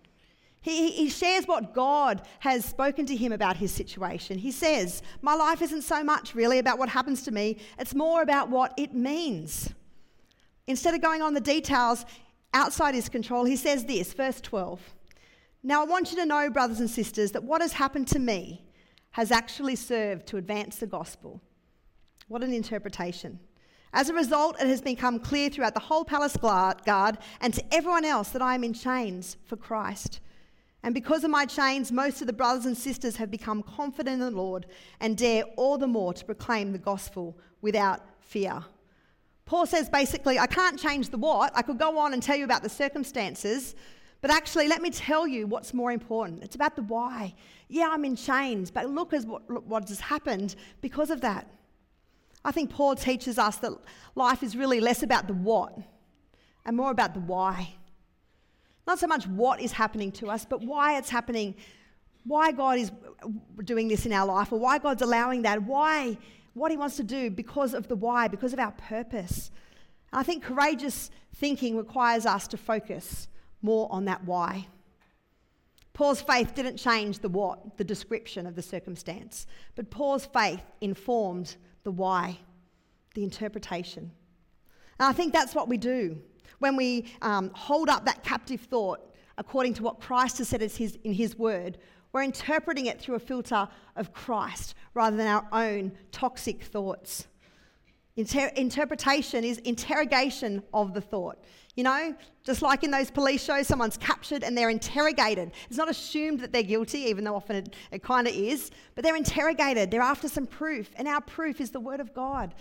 He, 0.61 0.91
he 0.91 1.09
shares 1.09 1.47
what 1.47 1.73
God 1.73 2.21
has 2.39 2.63
spoken 2.63 3.07
to 3.07 3.15
him 3.15 3.31
about 3.31 3.57
his 3.57 3.71
situation. 3.71 4.37
He 4.37 4.51
says, 4.51 5.01
My 5.21 5.33
life 5.33 5.61
isn't 5.63 5.81
so 5.81 6.03
much 6.03 6.35
really 6.35 6.59
about 6.59 6.77
what 6.77 6.89
happens 6.89 7.23
to 7.23 7.31
me, 7.31 7.57
it's 7.79 7.95
more 7.95 8.21
about 8.21 8.49
what 8.49 8.73
it 8.77 8.93
means. 8.93 9.73
Instead 10.67 10.93
of 10.93 11.01
going 11.01 11.23
on 11.23 11.33
the 11.33 11.41
details, 11.41 12.05
outside 12.53 12.95
his 12.95 13.09
control, 13.09 13.45
he 13.45 13.55
says 13.55 13.85
this, 13.85 14.13
verse 14.13 14.41
12. 14.41 14.79
Now 15.63 15.81
I 15.81 15.85
want 15.85 16.11
you 16.11 16.17
to 16.17 16.25
know, 16.25 16.49
brothers 16.49 16.79
and 16.79 16.89
sisters, 16.89 17.31
that 17.31 17.43
what 17.43 17.61
has 17.61 17.73
happened 17.73 18.07
to 18.09 18.19
me 18.19 18.65
has 19.11 19.31
actually 19.31 19.75
served 19.75 20.25
to 20.27 20.37
advance 20.37 20.77
the 20.77 20.87
gospel. 20.87 21.41
What 22.27 22.43
an 22.43 22.53
interpretation. 22.53 23.39
As 23.93 24.09
a 24.09 24.13
result, 24.13 24.55
it 24.61 24.67
has 24.67 24.81
become 24.81 25.19
clear 25.19 25.49
throughout 25.49 25.73
the 25.73 25.81
whole 25.81 26.05
palace 26.05 26.37
guard 26.37 27.17
and 27.41 27.53
to 27.53 27.63
everyone 27.73 28.05
else 28.05 28.29
that 28.29 28.41
I 28.41 28.55
am 28.55 28.63
in 28.63 28.73
chains 28.73 29.35
for 29.45 29.57
Christ. 29.57 30.21
And 30.83 30.93
because 30.95 31.23
of 31.23 31.29
my 31.29 31.45
chains, 31.45 31.91
most 31.91 32.21
of 32.21 32.27
the 32.27 32.33
brothers 32.33 32.65
and 32.65 32.77
sisters 32.77 33.17
have 33.17 33.29
become 33.29 33.61
confident 33.61 34.15
in 34.15 34.19
the 34.19 34.31
Lord 34.31 34.65
and 34.99 35.17
dare 35.17 35.43
all 35.57 35.77
the 35.77 35.87
more 35.87 36.13
to 36.13 36.25
proclaim 36.25 36.71
the 36.71 36.79
gospel 36.79 37.37
without 37.61 38.01
fear. 38.21 38.63
Paul 39.51 39.65
says 39.65 39.89
basically, 39.89 40.39
I 40.39 40.47
can't 40.47 40.79
change 40.79 41.09
the 41.09 41.17
what. 41.17 41.51
I 41.53 41.61
could 41.61 41.77
go 41.77 41.97
on 41.97 42.13
and 42.13 42.23
tell 42.23 42.37
you 42.37 42.45
about 42.45 42.63
the 42.63 42.69
circumstances, 42.69 43.75
but 44.21 44.31
actually, 44.31 44.69
let 44.69 44.81
me 44.81 44.89
tell 44.89 45.27
you 45.27 45.45
what's 45.45 45.73
more 45.73 45.91
important. 45.91 46.41
It's 46.41 46.55
about 46.55 46.77
the 46.77 46.83
why. 46.83 47.35
Yeah, 47.67 47.89
I'm 47.91 48.05
in 48.05 48.15
chains, 48.15 48.71
but 48.71 48.89
look 48.89 49.11
at 49.11 49.25
what, 49.25 49.67
what 49.67 49.89
has 49.89 49.99
happened 49.99 50.55
because 50.79 51.09
of 51.09 51.19
that. 51.19 51.47
I 52.45 52.53
think 52.53 52.69
Paul 52.69 52.95
teaches 52.95 53.37
us 53.37 53.57
that 53.57 53.73
life 54.15 54.41
is 54.41 54.55
really 54.55 54.79
less 54.79 55.03
about 55.03 55.27
the 55.27 55.33
what 55.33 55.77
and 56.65 56.77
more 56.77 56.91
about 56.91 57.13
the 57.13 57.19
why. 57.19 57.73
Not 58.87 58.99
so 58.99 59.07
much 59.07 59.27
what 59.27 59.59
is 59.59 59.73
happening 59.73 60.13
to 60.13 60.29
us, 60.29 60.45
but 60.45 60.61
why 60.61 60.97
it's 60.97 61.09
happening, 61.09 61.55
why 62.23 62.53
God 62.53 62.77
is 62.77 62.89
doing 63.65 63.89
this 63.89 64.05
in 64.05 64.13
our 64.13 64.25
life, 64.25 64.53
or 64.53 64.59
why 64.59 64.77
God's 64.77 65.01
allowing 65.01 65.41
that, 65.41 65.61
why, 65.61 66.17
what 66.53 66.71
He 66.71 66.77
wants 66.77 66.97
to 66.97 67.03
do 67.03 67.29
because 67.29 67.73
of 67.73 67.87
the 67.87 67.95
why, 67.95 68.27
because 68.27 68.53
of 68.53 68.59
our 68.59 68.71
purpose. 68.71 69.51
I 70.13 70.23
think 70.23 70.43
courageous 70.43 71.09
thinking 71.35 71.77
requires 71.77 72.25
us 72.25 72.47
to 72.49 72.57
focus 72.57 73.27
more 73.61 73.87
on 73.91 74.05
that 74.05 74.23
why. 74.25 74.67
Paul's 75.93 76.21
faith 76.21 76.55
didn't 76.55 76.77
change 76.77 77.19
the 77.19 77.29
what, 77.29 77.77
the 77.77 77.83
description 77.83 78.45
of 78.45 78.55
the 78.55 78.61
circumstance, 78.61 79.45
but 79.75 79.89
Paul's 79.89 80.25
faith 80.25 80.61
informed 80.79 81.57
the 81.83 81.91
why, 81.91 82.37
the 83.13 83.23
interpretation. 83.23 84.11
And 84.99 85.09
I 85.09 85.13
think 85.13 85.33
that's 85.33 85.53
what 85.53 85.67
we 85.67 85.77
do 85.77 86.17
when 86.59 86.75
we 86.75 87.05
um, 87.21 87.51
hold 87.53 87.89
up 87.89 88.05
that 88.05 88.23
captive 88.23 88.61
thought 88.61 89.11
according 89.37 89.73
to 89.73 89.83
what 89.83 89.99
Christ 89.99 90.37
has 90.37 90.49
said 90.49 90.61
his, 90.61 90.97
in 91.03 91.13
his 91.13 91.37
word. 91.37 91.77
We're 92.13 92.23
interpreting 92.23 92.87
it 92.87 92.99
through 92.99 93.15
a 93.15 93.19
filter 93.19 93.67
of 93.95 94.13
Christ 94.13 94.75
rather 94.93 95.15
than 95.15 95.27
our 95.27 95.47
own 95.51 95.93
toxic 96.11 96.63
thoughts. 96.63 97.27
Inter- 98.17 98.51
interpretation 98.55 99.43
is 99.43 99.59
interrogation 99.59 100.61
of 100.73 100.93
the 100.93 101.01
thought. 101.01 101.41
You 101.75 101.85
know, 101.85 102.13
just 102.43 102.61
like 102.61 102.83
in 102.83 102.91
those 102.91 103.09
police 103.09 103.41
shows, 103.41 103.67
someone's 103.67 103.95
captured 103.95 104.43
and 104.43 104.57
they're 104.57 104.69
interrogated. 104.69 105.53
It's 105.69 105.77
not 105.77 105.89
assumed 105.89 106.41
that 106.41 106.51
they're 106.51 106.63
guilty, 106.63 106.99
even 106.99 107.23
though 107.23 107.35
often 107.35 107.55
it, 107.55 107.75
it 107.91 108.03
kind 108.03 108.27
of 108.27 108.35
is, 108.35 108.71
but 108.93 109.05
they're 109.05 109.15
interrogated. 109.15 109.89
They're 109.89 110.01
after 110.01 110.27
some 110.27 110.45
proof, 110.45 110.89
and 110.97 111.07
our 111.07 111.21
proof 111.21 111.61
is 111.61 111.71
the 111.71 111.79
Word 111.79 112.01
of 112.01 112.13
God. 112.13 112.53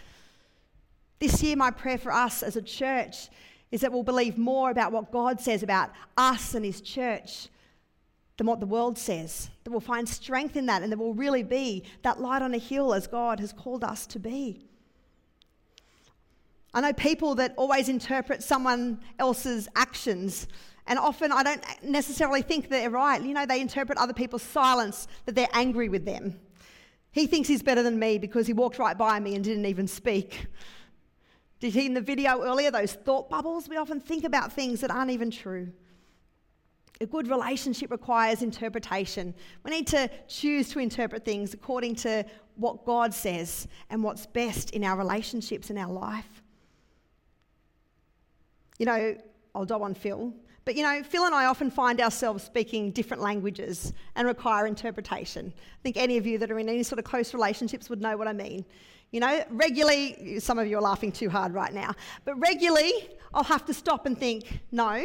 This 1.19 1.43
year, 1.43 1.57
my 1.57 1.73
prayer 1.73 1.99
for 1.99 2.13
us 2.13 2.45
as 2.45 2.55
a 2.55 2.63
church 2.63 3.29
is 3.73 3.81
that 3.81 3.93
we'll 3.93 4.05
believe 4.05 4.39
more 4.39 4.71
about 4.71 4.93
what 4.93 5.11
God 5.11 5.41
says 5.41 5.65
about 5.65 5.91
us 6.17 6.55
and 6.55 6.65
His 6.65 6.81
church 6.81 7.49
than 8.41 8.47
what 8.47 8.59
the 8.59 8.65
world 8.65 8.97
says. 8.97 9.51
That 9.65 9.71
we'll 9.71 9.81
find 9.81 10.09
strength 10.09 10.57
in 10.57 10.65
that 10.65 10.83
and 10.83 10.91
that 10.91 10.99
we'll 10.99 11.13
really 11.13 11.43
be 11.43 11.85
that 12.01 12.23
light 12.23 12.41
on 12.41 12.55
a 12.55 12.59
hill 12.59 12.95
as 12.95 13.07
God 13.07 13.39
has 13.39 13.53
called 13.53 13.85
us 13.85 14.07
to 14.07 14.19
be. 14.19 14.65
I 16.73 16.81
know 16.81 16.95
people 16.95 17.35
that 17.35 17.53
always 17.59 17.91
interpret 17.91 18.43
someone 18.43 19.03
else's 19.19 19.69
actions, 19.77 20.49
and 20.87 20.99
often 20.99 21.33
I 21.33 21.43
don't 21.43 21.63
necessarily 21.83 22.41
think 22.41 22.71
they're 22.71 22.89
right. 22.89 23.23
You 23.23 23.35
know, 23.35 23.45
they 23.45 23.61
interpret 23.61 23.99
other 23.99 24.15
people's 24.15 24.43
silence 24.43 25.07
that 25.27 25.35
they're 25.35 25.47
angry 25.53 25.91
with 25.91 26.07
them. 26.07 26.41
He 27.11 27.27
thinks 27.27 27.47
he's 27.47 27.63
better 27.63 27.83
than 27.83 27.99
me 27.99 28.17
because 28.17 28.47
he 28.47 28.55
walked 28.55 28.79
right 28.79 28.97
by 28.97 29.21
me 29.21 29.35
and 29.35 29.45
didn't 29.45 29.67
even 29.67 29.87
speak. 29.87 30.47
Did 31.61 31.75
he 31.75 31.85
in 31.85 31.93
the 31.93 32.01
video 32.01 32.43
earlier, 32.43 32.71
those 32.71 32.95
thought 32.95 33.29
bubbles? 33.29 33.69
We 33.69 33.77
often 33.77 34.01
think 34.01 34.25
about 34.25 34.51
things 34.51 34.81
that 34.81 34.91
aren't 34.91 35.11
even 35.11 35.31
true. 35.31 35.75
A 37.01 37.07
good 37.07 37.29
relationship 37.29 37.91
requires 37.91 38.43
interpretation. 38.43 39.35
We 39.65 39.71
need 39.71 39.87
to 39.89 40.11
choose 40.29 40.69
to 40.71 40.79
interpret 40.79 41.25
things 41.25 41.55
according 41.55 41.95
to 41.97 42.25
what 42.57 42.85
God 42.85 43.15
says 43.15 43.69
and 43.89 44.05
what's 44.05 44.27
best 44.27 44.71
in 44.71 44.85
our 44.85 44.97
relationships 44.97 45.71
in 45.71 45.79
our 45.79 45.91
life 45.91 46.43
you 48.81 48.87
know, 48.87 49.15
I'll 49.55 49.67
do 49.67 49.75
on 49.75 49.95
Phil. 49.95 50.33
But 50.65 50.75
you 50.75 50.83
know, 50.83 51.03
Phil 51.03 51.25
and 51.25 51.35
I 51.35 51.45
often 51.45 51.71
find 51.71 52.01
ourselves 52.01 52.43
speaking 52.43 52.93
different 52.93 53.23
languages 53.23 53.93
and 54.17 54.27
require 54.27 54.67
interpretation. 54.67 55.53
I 55.57 55.79
think 55.83 55.99
any 55.99 56.17
of 56.17 56.27
you 56.27 56.39
that 56.39 56.51
are 56.51 56.59
in 56.59 56.69
any 56.69 56.83
sort 56.83 56.99
of 56.99 57.05
close 57.05 57.35
relationships 57.35 57.91
would 57.91 58.01
know 58.01 58.17
what 58.17 58.27
I 58.27 58.33
mean. 58.33 58.65
You 59.13 59.21
know, 59.21 59.45
regularly, 59.51 60.41
some 60.41 60.59
of 60.59 60.67
you 60.67 60.79
are 60.79 60.83
laughing 60.83 61.13
too 61.13 61.29
hard 61.29 61.53
right 61.53 61.75
now, 61.75 61.93
but 62.25 62.39
regularly 62.39 63.11
I'll 63.35 63.45
have 63.45 63.67
to 63.67 63.75
stop 63.75 64.07
and 64.07 64.17
think, 64.17 64.61
no, 64.73 65.05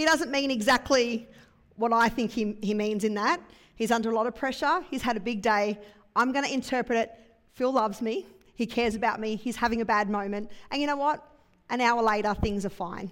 he 0.00 0.06
doesn't 0.06 0.30
mean 0.30 0.50
exactly 0.50 1.28
what 1.76 1.92
I 1.92 2.08
think 2.08 2.30
he, 2.30 2.56
he 2.62 2.72
means 2.72 3.04
in 3.04 3.12
that. 3.14 3.38
He's 3.74 3.90
under 3.90 4.10
a 4.10 4.14
lot 4.14 4.26
of 4.26 4.34
pressure, 4.34 4.82
he's 4.90 5.02
had 5.02 5.18
a 5.18 5.20
big 5.20 5.42
day. 5.42 5.78
I'm 6.16 6.32
going 6.32 6.44
to 6.46 6.50
interpret 6.50 6.96
it. 6.96 7.10
Phil 7.52 7.70
loves 7.70 8.00
me, 8.00 8.26
he 8.54 8.64
cares 8.64 8.94
about 8.94 9.20
me, 9.20 9.36
he's 9.36 9.56
having 9.56 9.82
a 9.82 9.84
bad 9.84 10.08
moment. 10.08 10.50
And 10.70 10.80
you 10.80 10.86
know 10.86 10.96
what? 10.96 11.22
An 11.68 11.82
hour 11.82 12.02
later, 12.02 12.32
things 12.32 12.64
are 12.64 12.70
fine. 12.70 13.10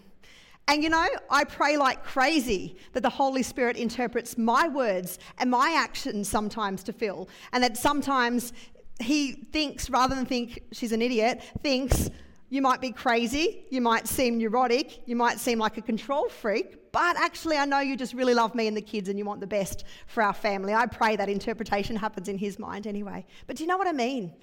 And 0.66 0.82
you 0.82 0.88
know, 0.88 1.06
I 1.28 1.44
pray 1.44 1.76
like 1.76 2.04
crazy 2.04 2.78
that 2.94 3.02
the 3.02 3.10
Holy 3.10 3.42
Spirit 3.42 3.76
interprets 3.76 4.38
my 4.38 4.66
words 4.66 5.18
and 5.36 5.50
my 5.50 5.74
actions 5.76 6.26
sometimes 6.26 6.82
to 6.84 6.94
Phil, 6.94 7.28
and 7.52 7.62
that 7.62 7.76
sometimes 7.76 8.54
he 8.98 9.32
thinks, 9.32 9.90
rather 9.90 10.14
than 10.14 10.24
think 10.24 10.62
she's 10.72 10.92
an 10.92 11.02
idiot, 11.02 11.42
thinks 11.62 12.08
you 12.50 12.62
might 12.62 12.80
be 12.80 12.92
crazy, 12.92 13.66
you 13.68 13.82
might 13.82 14.08
seem 14.08 14.38
neurotic, 14.38 15.06
you 15.06 15.16
might 15.16 15.38
seem 15.38 15.58
like 15.58 15.76
a 15.76 15.82
control 15.82 16.30
freak, 16.30 16.77
but 16.92 17.16
actually, 17.16 17.56
I 17.56 17.64
know 17.64 17.80
you 17.80 17.96
just 17.96 18.14
really 18.14 18.34
love 18.34 18.54
me 18.54 18.66
and 18.66 18.76
the 18.76 18.82
kids 18.82 19.08
and 19.08 19.18
you 19.18 19.24
want 19.24 19.40
the 19.40 19.46
best 19.46 19.84
for 20.06 20.22
our 20.22 20.32
family. 20.32 20.74
I 20.74 20.86
pray 20.86 21.16
that 21.16 21.28
interpretation 21.28 21.96
happens 21.96 22.28
in 22.28 22.38
his 22.38 22.58
mind 22.58 22.86
anyway. 22.86 23.26
But 23.46 23.56
do 23.56 23.64
you 23.64 23.68
know 23.68 23.76
what 23.76 23.88
I 23.88 23.92
mean? 23.92 24.34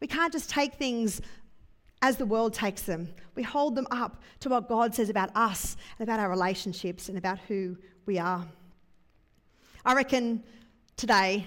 We 0.00 0.06
can't 0.06 0.32
just 0.32 0.50
take 0.50 0.74
things 0.74 1.20
as 2.02 2.16
the 2.16 2.26
world 2.26 2.52
takes 2.52 2.82
them. 2.82 3.08
We 3.34 3.42
hold 3.42 3.74
them 3.74 3.86
up 3.90 4.22
to 4.40 4.50
what 4.50 4.68
God 4.68 4.94
says 4.94 5.08
about 5.08 5.30
us 5.34 5.76
and 5.98 6.06
about 6.06 6.20
our 6.20 6.28
relationships 6.28 7.08
and 7.08 7.16
about 7.16 7.38
who 7.48 7.78
we 8.04 8.18
are. 8.18 8.46
I 9.86 9.94
reckon 9.94 10.42
today 10.96 11.46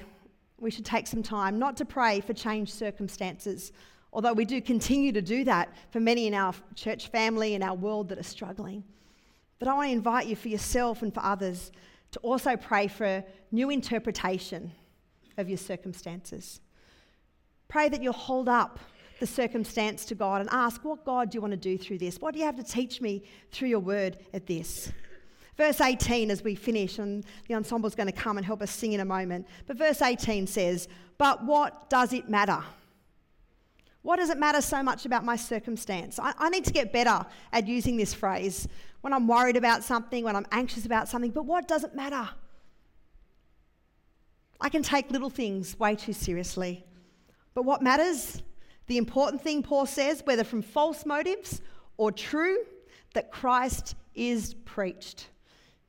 we 0.60 0.72
should 0.72 0.86
take 0.86 1.06
some 1.06 1.22
time 1.22 1.60
not 1.60 1.78
to 1.78 1.86
pray 1.86 2.22
for 2.22 2.34
changed 2.34 2.74
circumstances, 2.74 3.72
although 4.12 4.34
we 4.34 4.46
do 4.46 4.60
continue 4.60 5.12
to 5.12 5.22
do 5.22 5.44
that 5.44 5.70
for 5.92 6.00
many 6.00 6.26
in 6.26 6.34
our 6.34 6.54
church 6.74 7.10
family 7.10 7.54
and 7.54 7.64
our 7.64 7.76
world 7.76 8.10
that 8.10 8.18
are 8.18 8.24
struggling. 8.24 8.84
But 9.60 9.68
I 9.68 9.74
want 9.74 9.88
to 9.88 9.94
invite 9.94 10.28
you 10.28 10.36
for 10.36 10.50
yourself 10.50 11.02
and 11.02 11.14
for 11.14 11.24
others 11.24 11.72
to 12.12 12.20
also 12.20 12.56
pray 12.56 12.88
for 12.88 13.06
a 13.06 13.26
new 13.52 13.70
interpretation 13.70 14.72
of 15.38 15.50
your 15.50 15.58
circumstances. 15.58 16.60
Pray 17.68 17.90
that 17.90 18.02
you'll 18.02 18.14
hold 18.14 18.48
up 18.48 18.80
the 19.20 19.28
circumstance 19.28 20.06
to 20.06 20.16
God 20.16 20.42
and 20.42 20.50
ask, 20.52 20.84
What 20.84 21.06
God 21.06 21.32
do 21.32 21.38
you 21.38 21.42
want 21.42 21.52
to 21.52 21.58
do 21.58 21.78
through 21.78 21.98
this? 21.98 22.18
What 22.20 22.34
do 22.34 22.40
you 22.40 22.46
have 22.46 22.56
to 22.58 22.64
teach 22.64 23.02
me 23.02 23.24
through 23.52 23.70
your 23.70 23.80
word 23.80 24.18
at 24.34 24.46
this? 24.46 24.92
Verse 25.58 25.82
18, 25.82 26.30
as 26.30 26.44
we 26.44 26.54
finish, 26.54 27.00
and 27.00 27.26
the 27.48 27.56
ensemble 27.56 27.88
is 27.88 27.96
going 27.96 28.08
to 28.08 28.14
come 28.14 28.38
and 28.38 28.46
help 28.46 28.62
us 28.62 28.70
sing 28.70 28.94
in 28.94 29.00
a 29.00 29.06
moment. 29.06 29.48
But 29.66 29.78
verse 29.78 30.04
18 30.04 30.46
says, 30.46 30.88
But 31.18 31.44
what 31.44 31.90
does 31.90 32.14
it 32.14 32.30
matter? 32.30 32.64
What 34.04 34.18
does 34.18 34.30
it 34.30 34.38
matter 34.38 34.62
so 34.62 34.84
much 34.84 35.06
about 35.06 35.26
my 35.26 35.36
circumstance? 35.36 36.20
I, 36.20 36.34
I, 36.38 36.50
need 36.50 36.64
to 36.66 36.72
get 36.72 36.94
better 36.94 37.26
at 37.52 37.68
using 37.68 37.98
this 37.98 38.14
phrase 38.14 38.68
when 39.02 39.14
I'm 39.14 39.28
worried 39.28 39.58
about 39.58 39.84
something, 39.84 40.24
when 40.24 40.36
I'm 40.36 40.48
anxious 40.52 40.86
about 40.86 41.08
something. 41.08 41.32
But 41.32 41.46
what 41.46 41.68
doesn't 41.68 41.96
matter? 41.96 42.30
I 44.60 44.70
can 44.70 44.84
take 44.84 45.12
little 45.12 45.30
things 45.30 45.78
way 45.80 45.96
too 45.96 46.14
seriously. 46.14 46.84
But 47.54 47.64
what 47.64 47.82
matters 47.82 48.42
the 48.88 48.98
important 48.98 49.42
thing, 49.42 49.64
Paul 49.64 49.86
says, 49.86 50.24
whether 50.26 50.44
from 50.44 50.62
false 50.62 51.06
motives 51.06 51.62
or 51.98 52.12
true, 52.12 52.58
that 53.14 53.32
Christ 53.32 53.96
is 54.16 54.54
preached. 54.66 55.28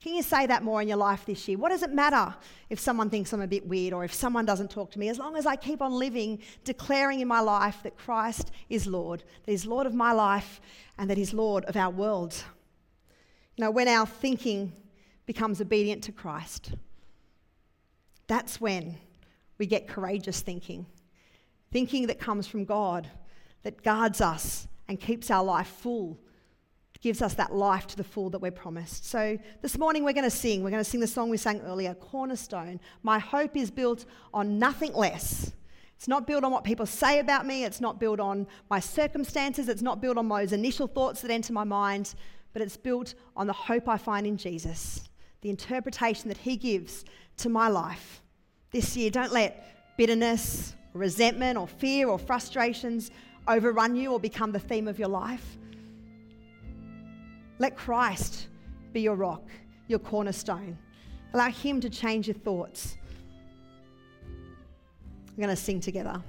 Can 0.03 0.15
you 0.15 0.23
say 0.23 0.47
that 0.47 0.63
more 0.63 0.81
in 0.81 0.89
your 0.89 0.97
life 0.97 1.27
this 1.27 1.49
year? 1.49 1.59
What 1.59 1.71
does 1.71 1.83
it 1.83 1.93
matter 1.93 2.35
if 2.71 2.79
someone 2.79 3.11
thinks 3.11 3.33
I'm 3.33 3.41
a 3.41 3.49
bit 3.49 3.67
weird 3.67 3.93
or 3.93 4.05
if 4.05 4.15
someone 4.15 4.45
doesn't 4.45 4.71
talk 4.71 4.93
to 4.93 4.99
me? 4.99 5.09
As 5.09 5.19
long 5.19 5.37
as 5.37 5.45
I 5.45 5.57
keep 5.57 5.83
on 5.83 5.93
living, 5.93 6.39
declaring 6.65 7.21
in 7.21 7.29
my 7.29 7.41
life 7.41 7.83
that 7.83 7.97
Christ 7.97 8.53
is 8.69 8.87
Lord, 8.87 9.25
that 9.45 9.51
He's 9.51 9.67
Lord 9.67 9.87
of 9.87 9.95
my 9.95 10.13
life 10.13 10.61
and 10.99 11.11
that 11.11 11.19
He's 11.19 11.35
Lord 11.35 11.65
of 11.65 11.77
our 11.77 11.91
world. 11.91 12.45
Know, 13.59 13.71
when 13.71 13.89
our 13.89 14.07
thinking 14.07 14.73
becomes 15.27 15.61
obedient 15.61 16.05
to 16.05 16.13
Christ, 16.13 16.73
that's 18.29 18.61
when 18.61 18.97
we 19.59 19.67
get 19.67 19.89
courageous 19.89 20.41
thinking 20.41 20.87
thinking 21.71 22.07
that 22.07 22.19
comes 22.19 22.47
from 22.47 22.65
God, 22.65 23.09
that 23.63 23.83
guards 23.83 24.21
us 24.21 24.69
and 24.89 24.99
keeps 24.99 25.31
our 25.31 25.45
life 25.45 25.67
full, 25.67 26.19
gives 27.01 27.23
us 27.23 27.35
that 27.35 27.55
life 27.55 27.87
to 27.89 27.97
the 27.97 28.05
full 28.05 28.31
that 28.31 28.41
we're 28.41 28.51
promised. 28.51 29.05
So 29.05 29.39
this 29.63 29.79
morning 29.79 30.05
we're 30.05 30.13
going 30.13 30.25
to 30.25 30.31
sing. 30.31 30.65
We're 30.65 30.71
going 30.71 30.83
to 30.83 30.89
sing 30.89 31.01
the 31.01 31.07
song 31.07 31.31
we 31.31 31.37
sang 31.37 31.61
earlier, 31.61 31.95
Cornerstone. 31.95 32.81
My 33.03 33.19
hope 33.19 33.57
is 33.57 33.71
built 33.71 34.05
on 34.33 34.59
nothing 34.59 34.93
less. 34.95 35.53
It's 35.97 36.09
not 36.09 36.27
built 36.27 36.45
on 36.45 36.53
what 36.53 36.65
people 36.65 36.87
say 36.87 37.19
about 37.19 37.45
me. 37.45 37.65
It's 37.65 37.81
not 37.81 37.99
built 37.99 38.21
on 38.21 38.47
my 38.71 38.81
circumstances. 38.81 39.69
It's 39.69 39.83
not 39.83 40.01
built 40.01 40.17
on 40.17 40.29
those 40.29 40.53
initial 40.53 40.87
thoughts 40.87 41.23
that 41.23 41.31
enter 41.31 41.53
my 41.53 41.65
mind, 41.65 42.15
but 42.53 42.63
it's 42.63 42.77
built 42.77 43.15
on 43.37 43.47
the 43.47 43.53
hope 43.53 43.89
I 43.89 43.97
find 43.97 44.27
in 44.27 44.37
Jesus 44.37 45.09
the 45.41 45.51
interpretation 45.51 46.29
that 46.29 46.39
He 46.39 46.57
gives 46.57 47.05
to 47.39 47.49
my 47.49 47.69
life. 47.69 48.23
This 48.73 48.97
year, 48.97 49.11
don't 49.11 49.33
let 49.33 49.97
bitterness, 49.97 50.75
resentment, 50.93 51.57
or 51.57 51.69
fear, 51.69 52.09
or 52.09 52.19
frustrations 52.19 53.11
overrun 53.47 53.97
you 53.97 54.13
or 54.13 54.21
become 54.21 54.53
the 54.53 54.59
theme 54.59 54.89
of 54.89 54.99
your 54.99 55.09
life. 55.09 55.57
Let 57.59 57.77
Christ 57.77 58.49
be 58.93 59.01
your 59.01 59.15
rock, 59.15 59.49
your 59.87 59.99
cornerstone. 59.99 60.79
Allow 61.35 61.51
Him 61.51 61.81
to 61.81 61.91
change 61.91 62.27
your 62.27 62.35
thoughts. 62.35 62.97
We're 65.37 65.45
going 65.45 65.57
to 65.57 65.63
sing 65.63 65.81
together. 65.81 66.23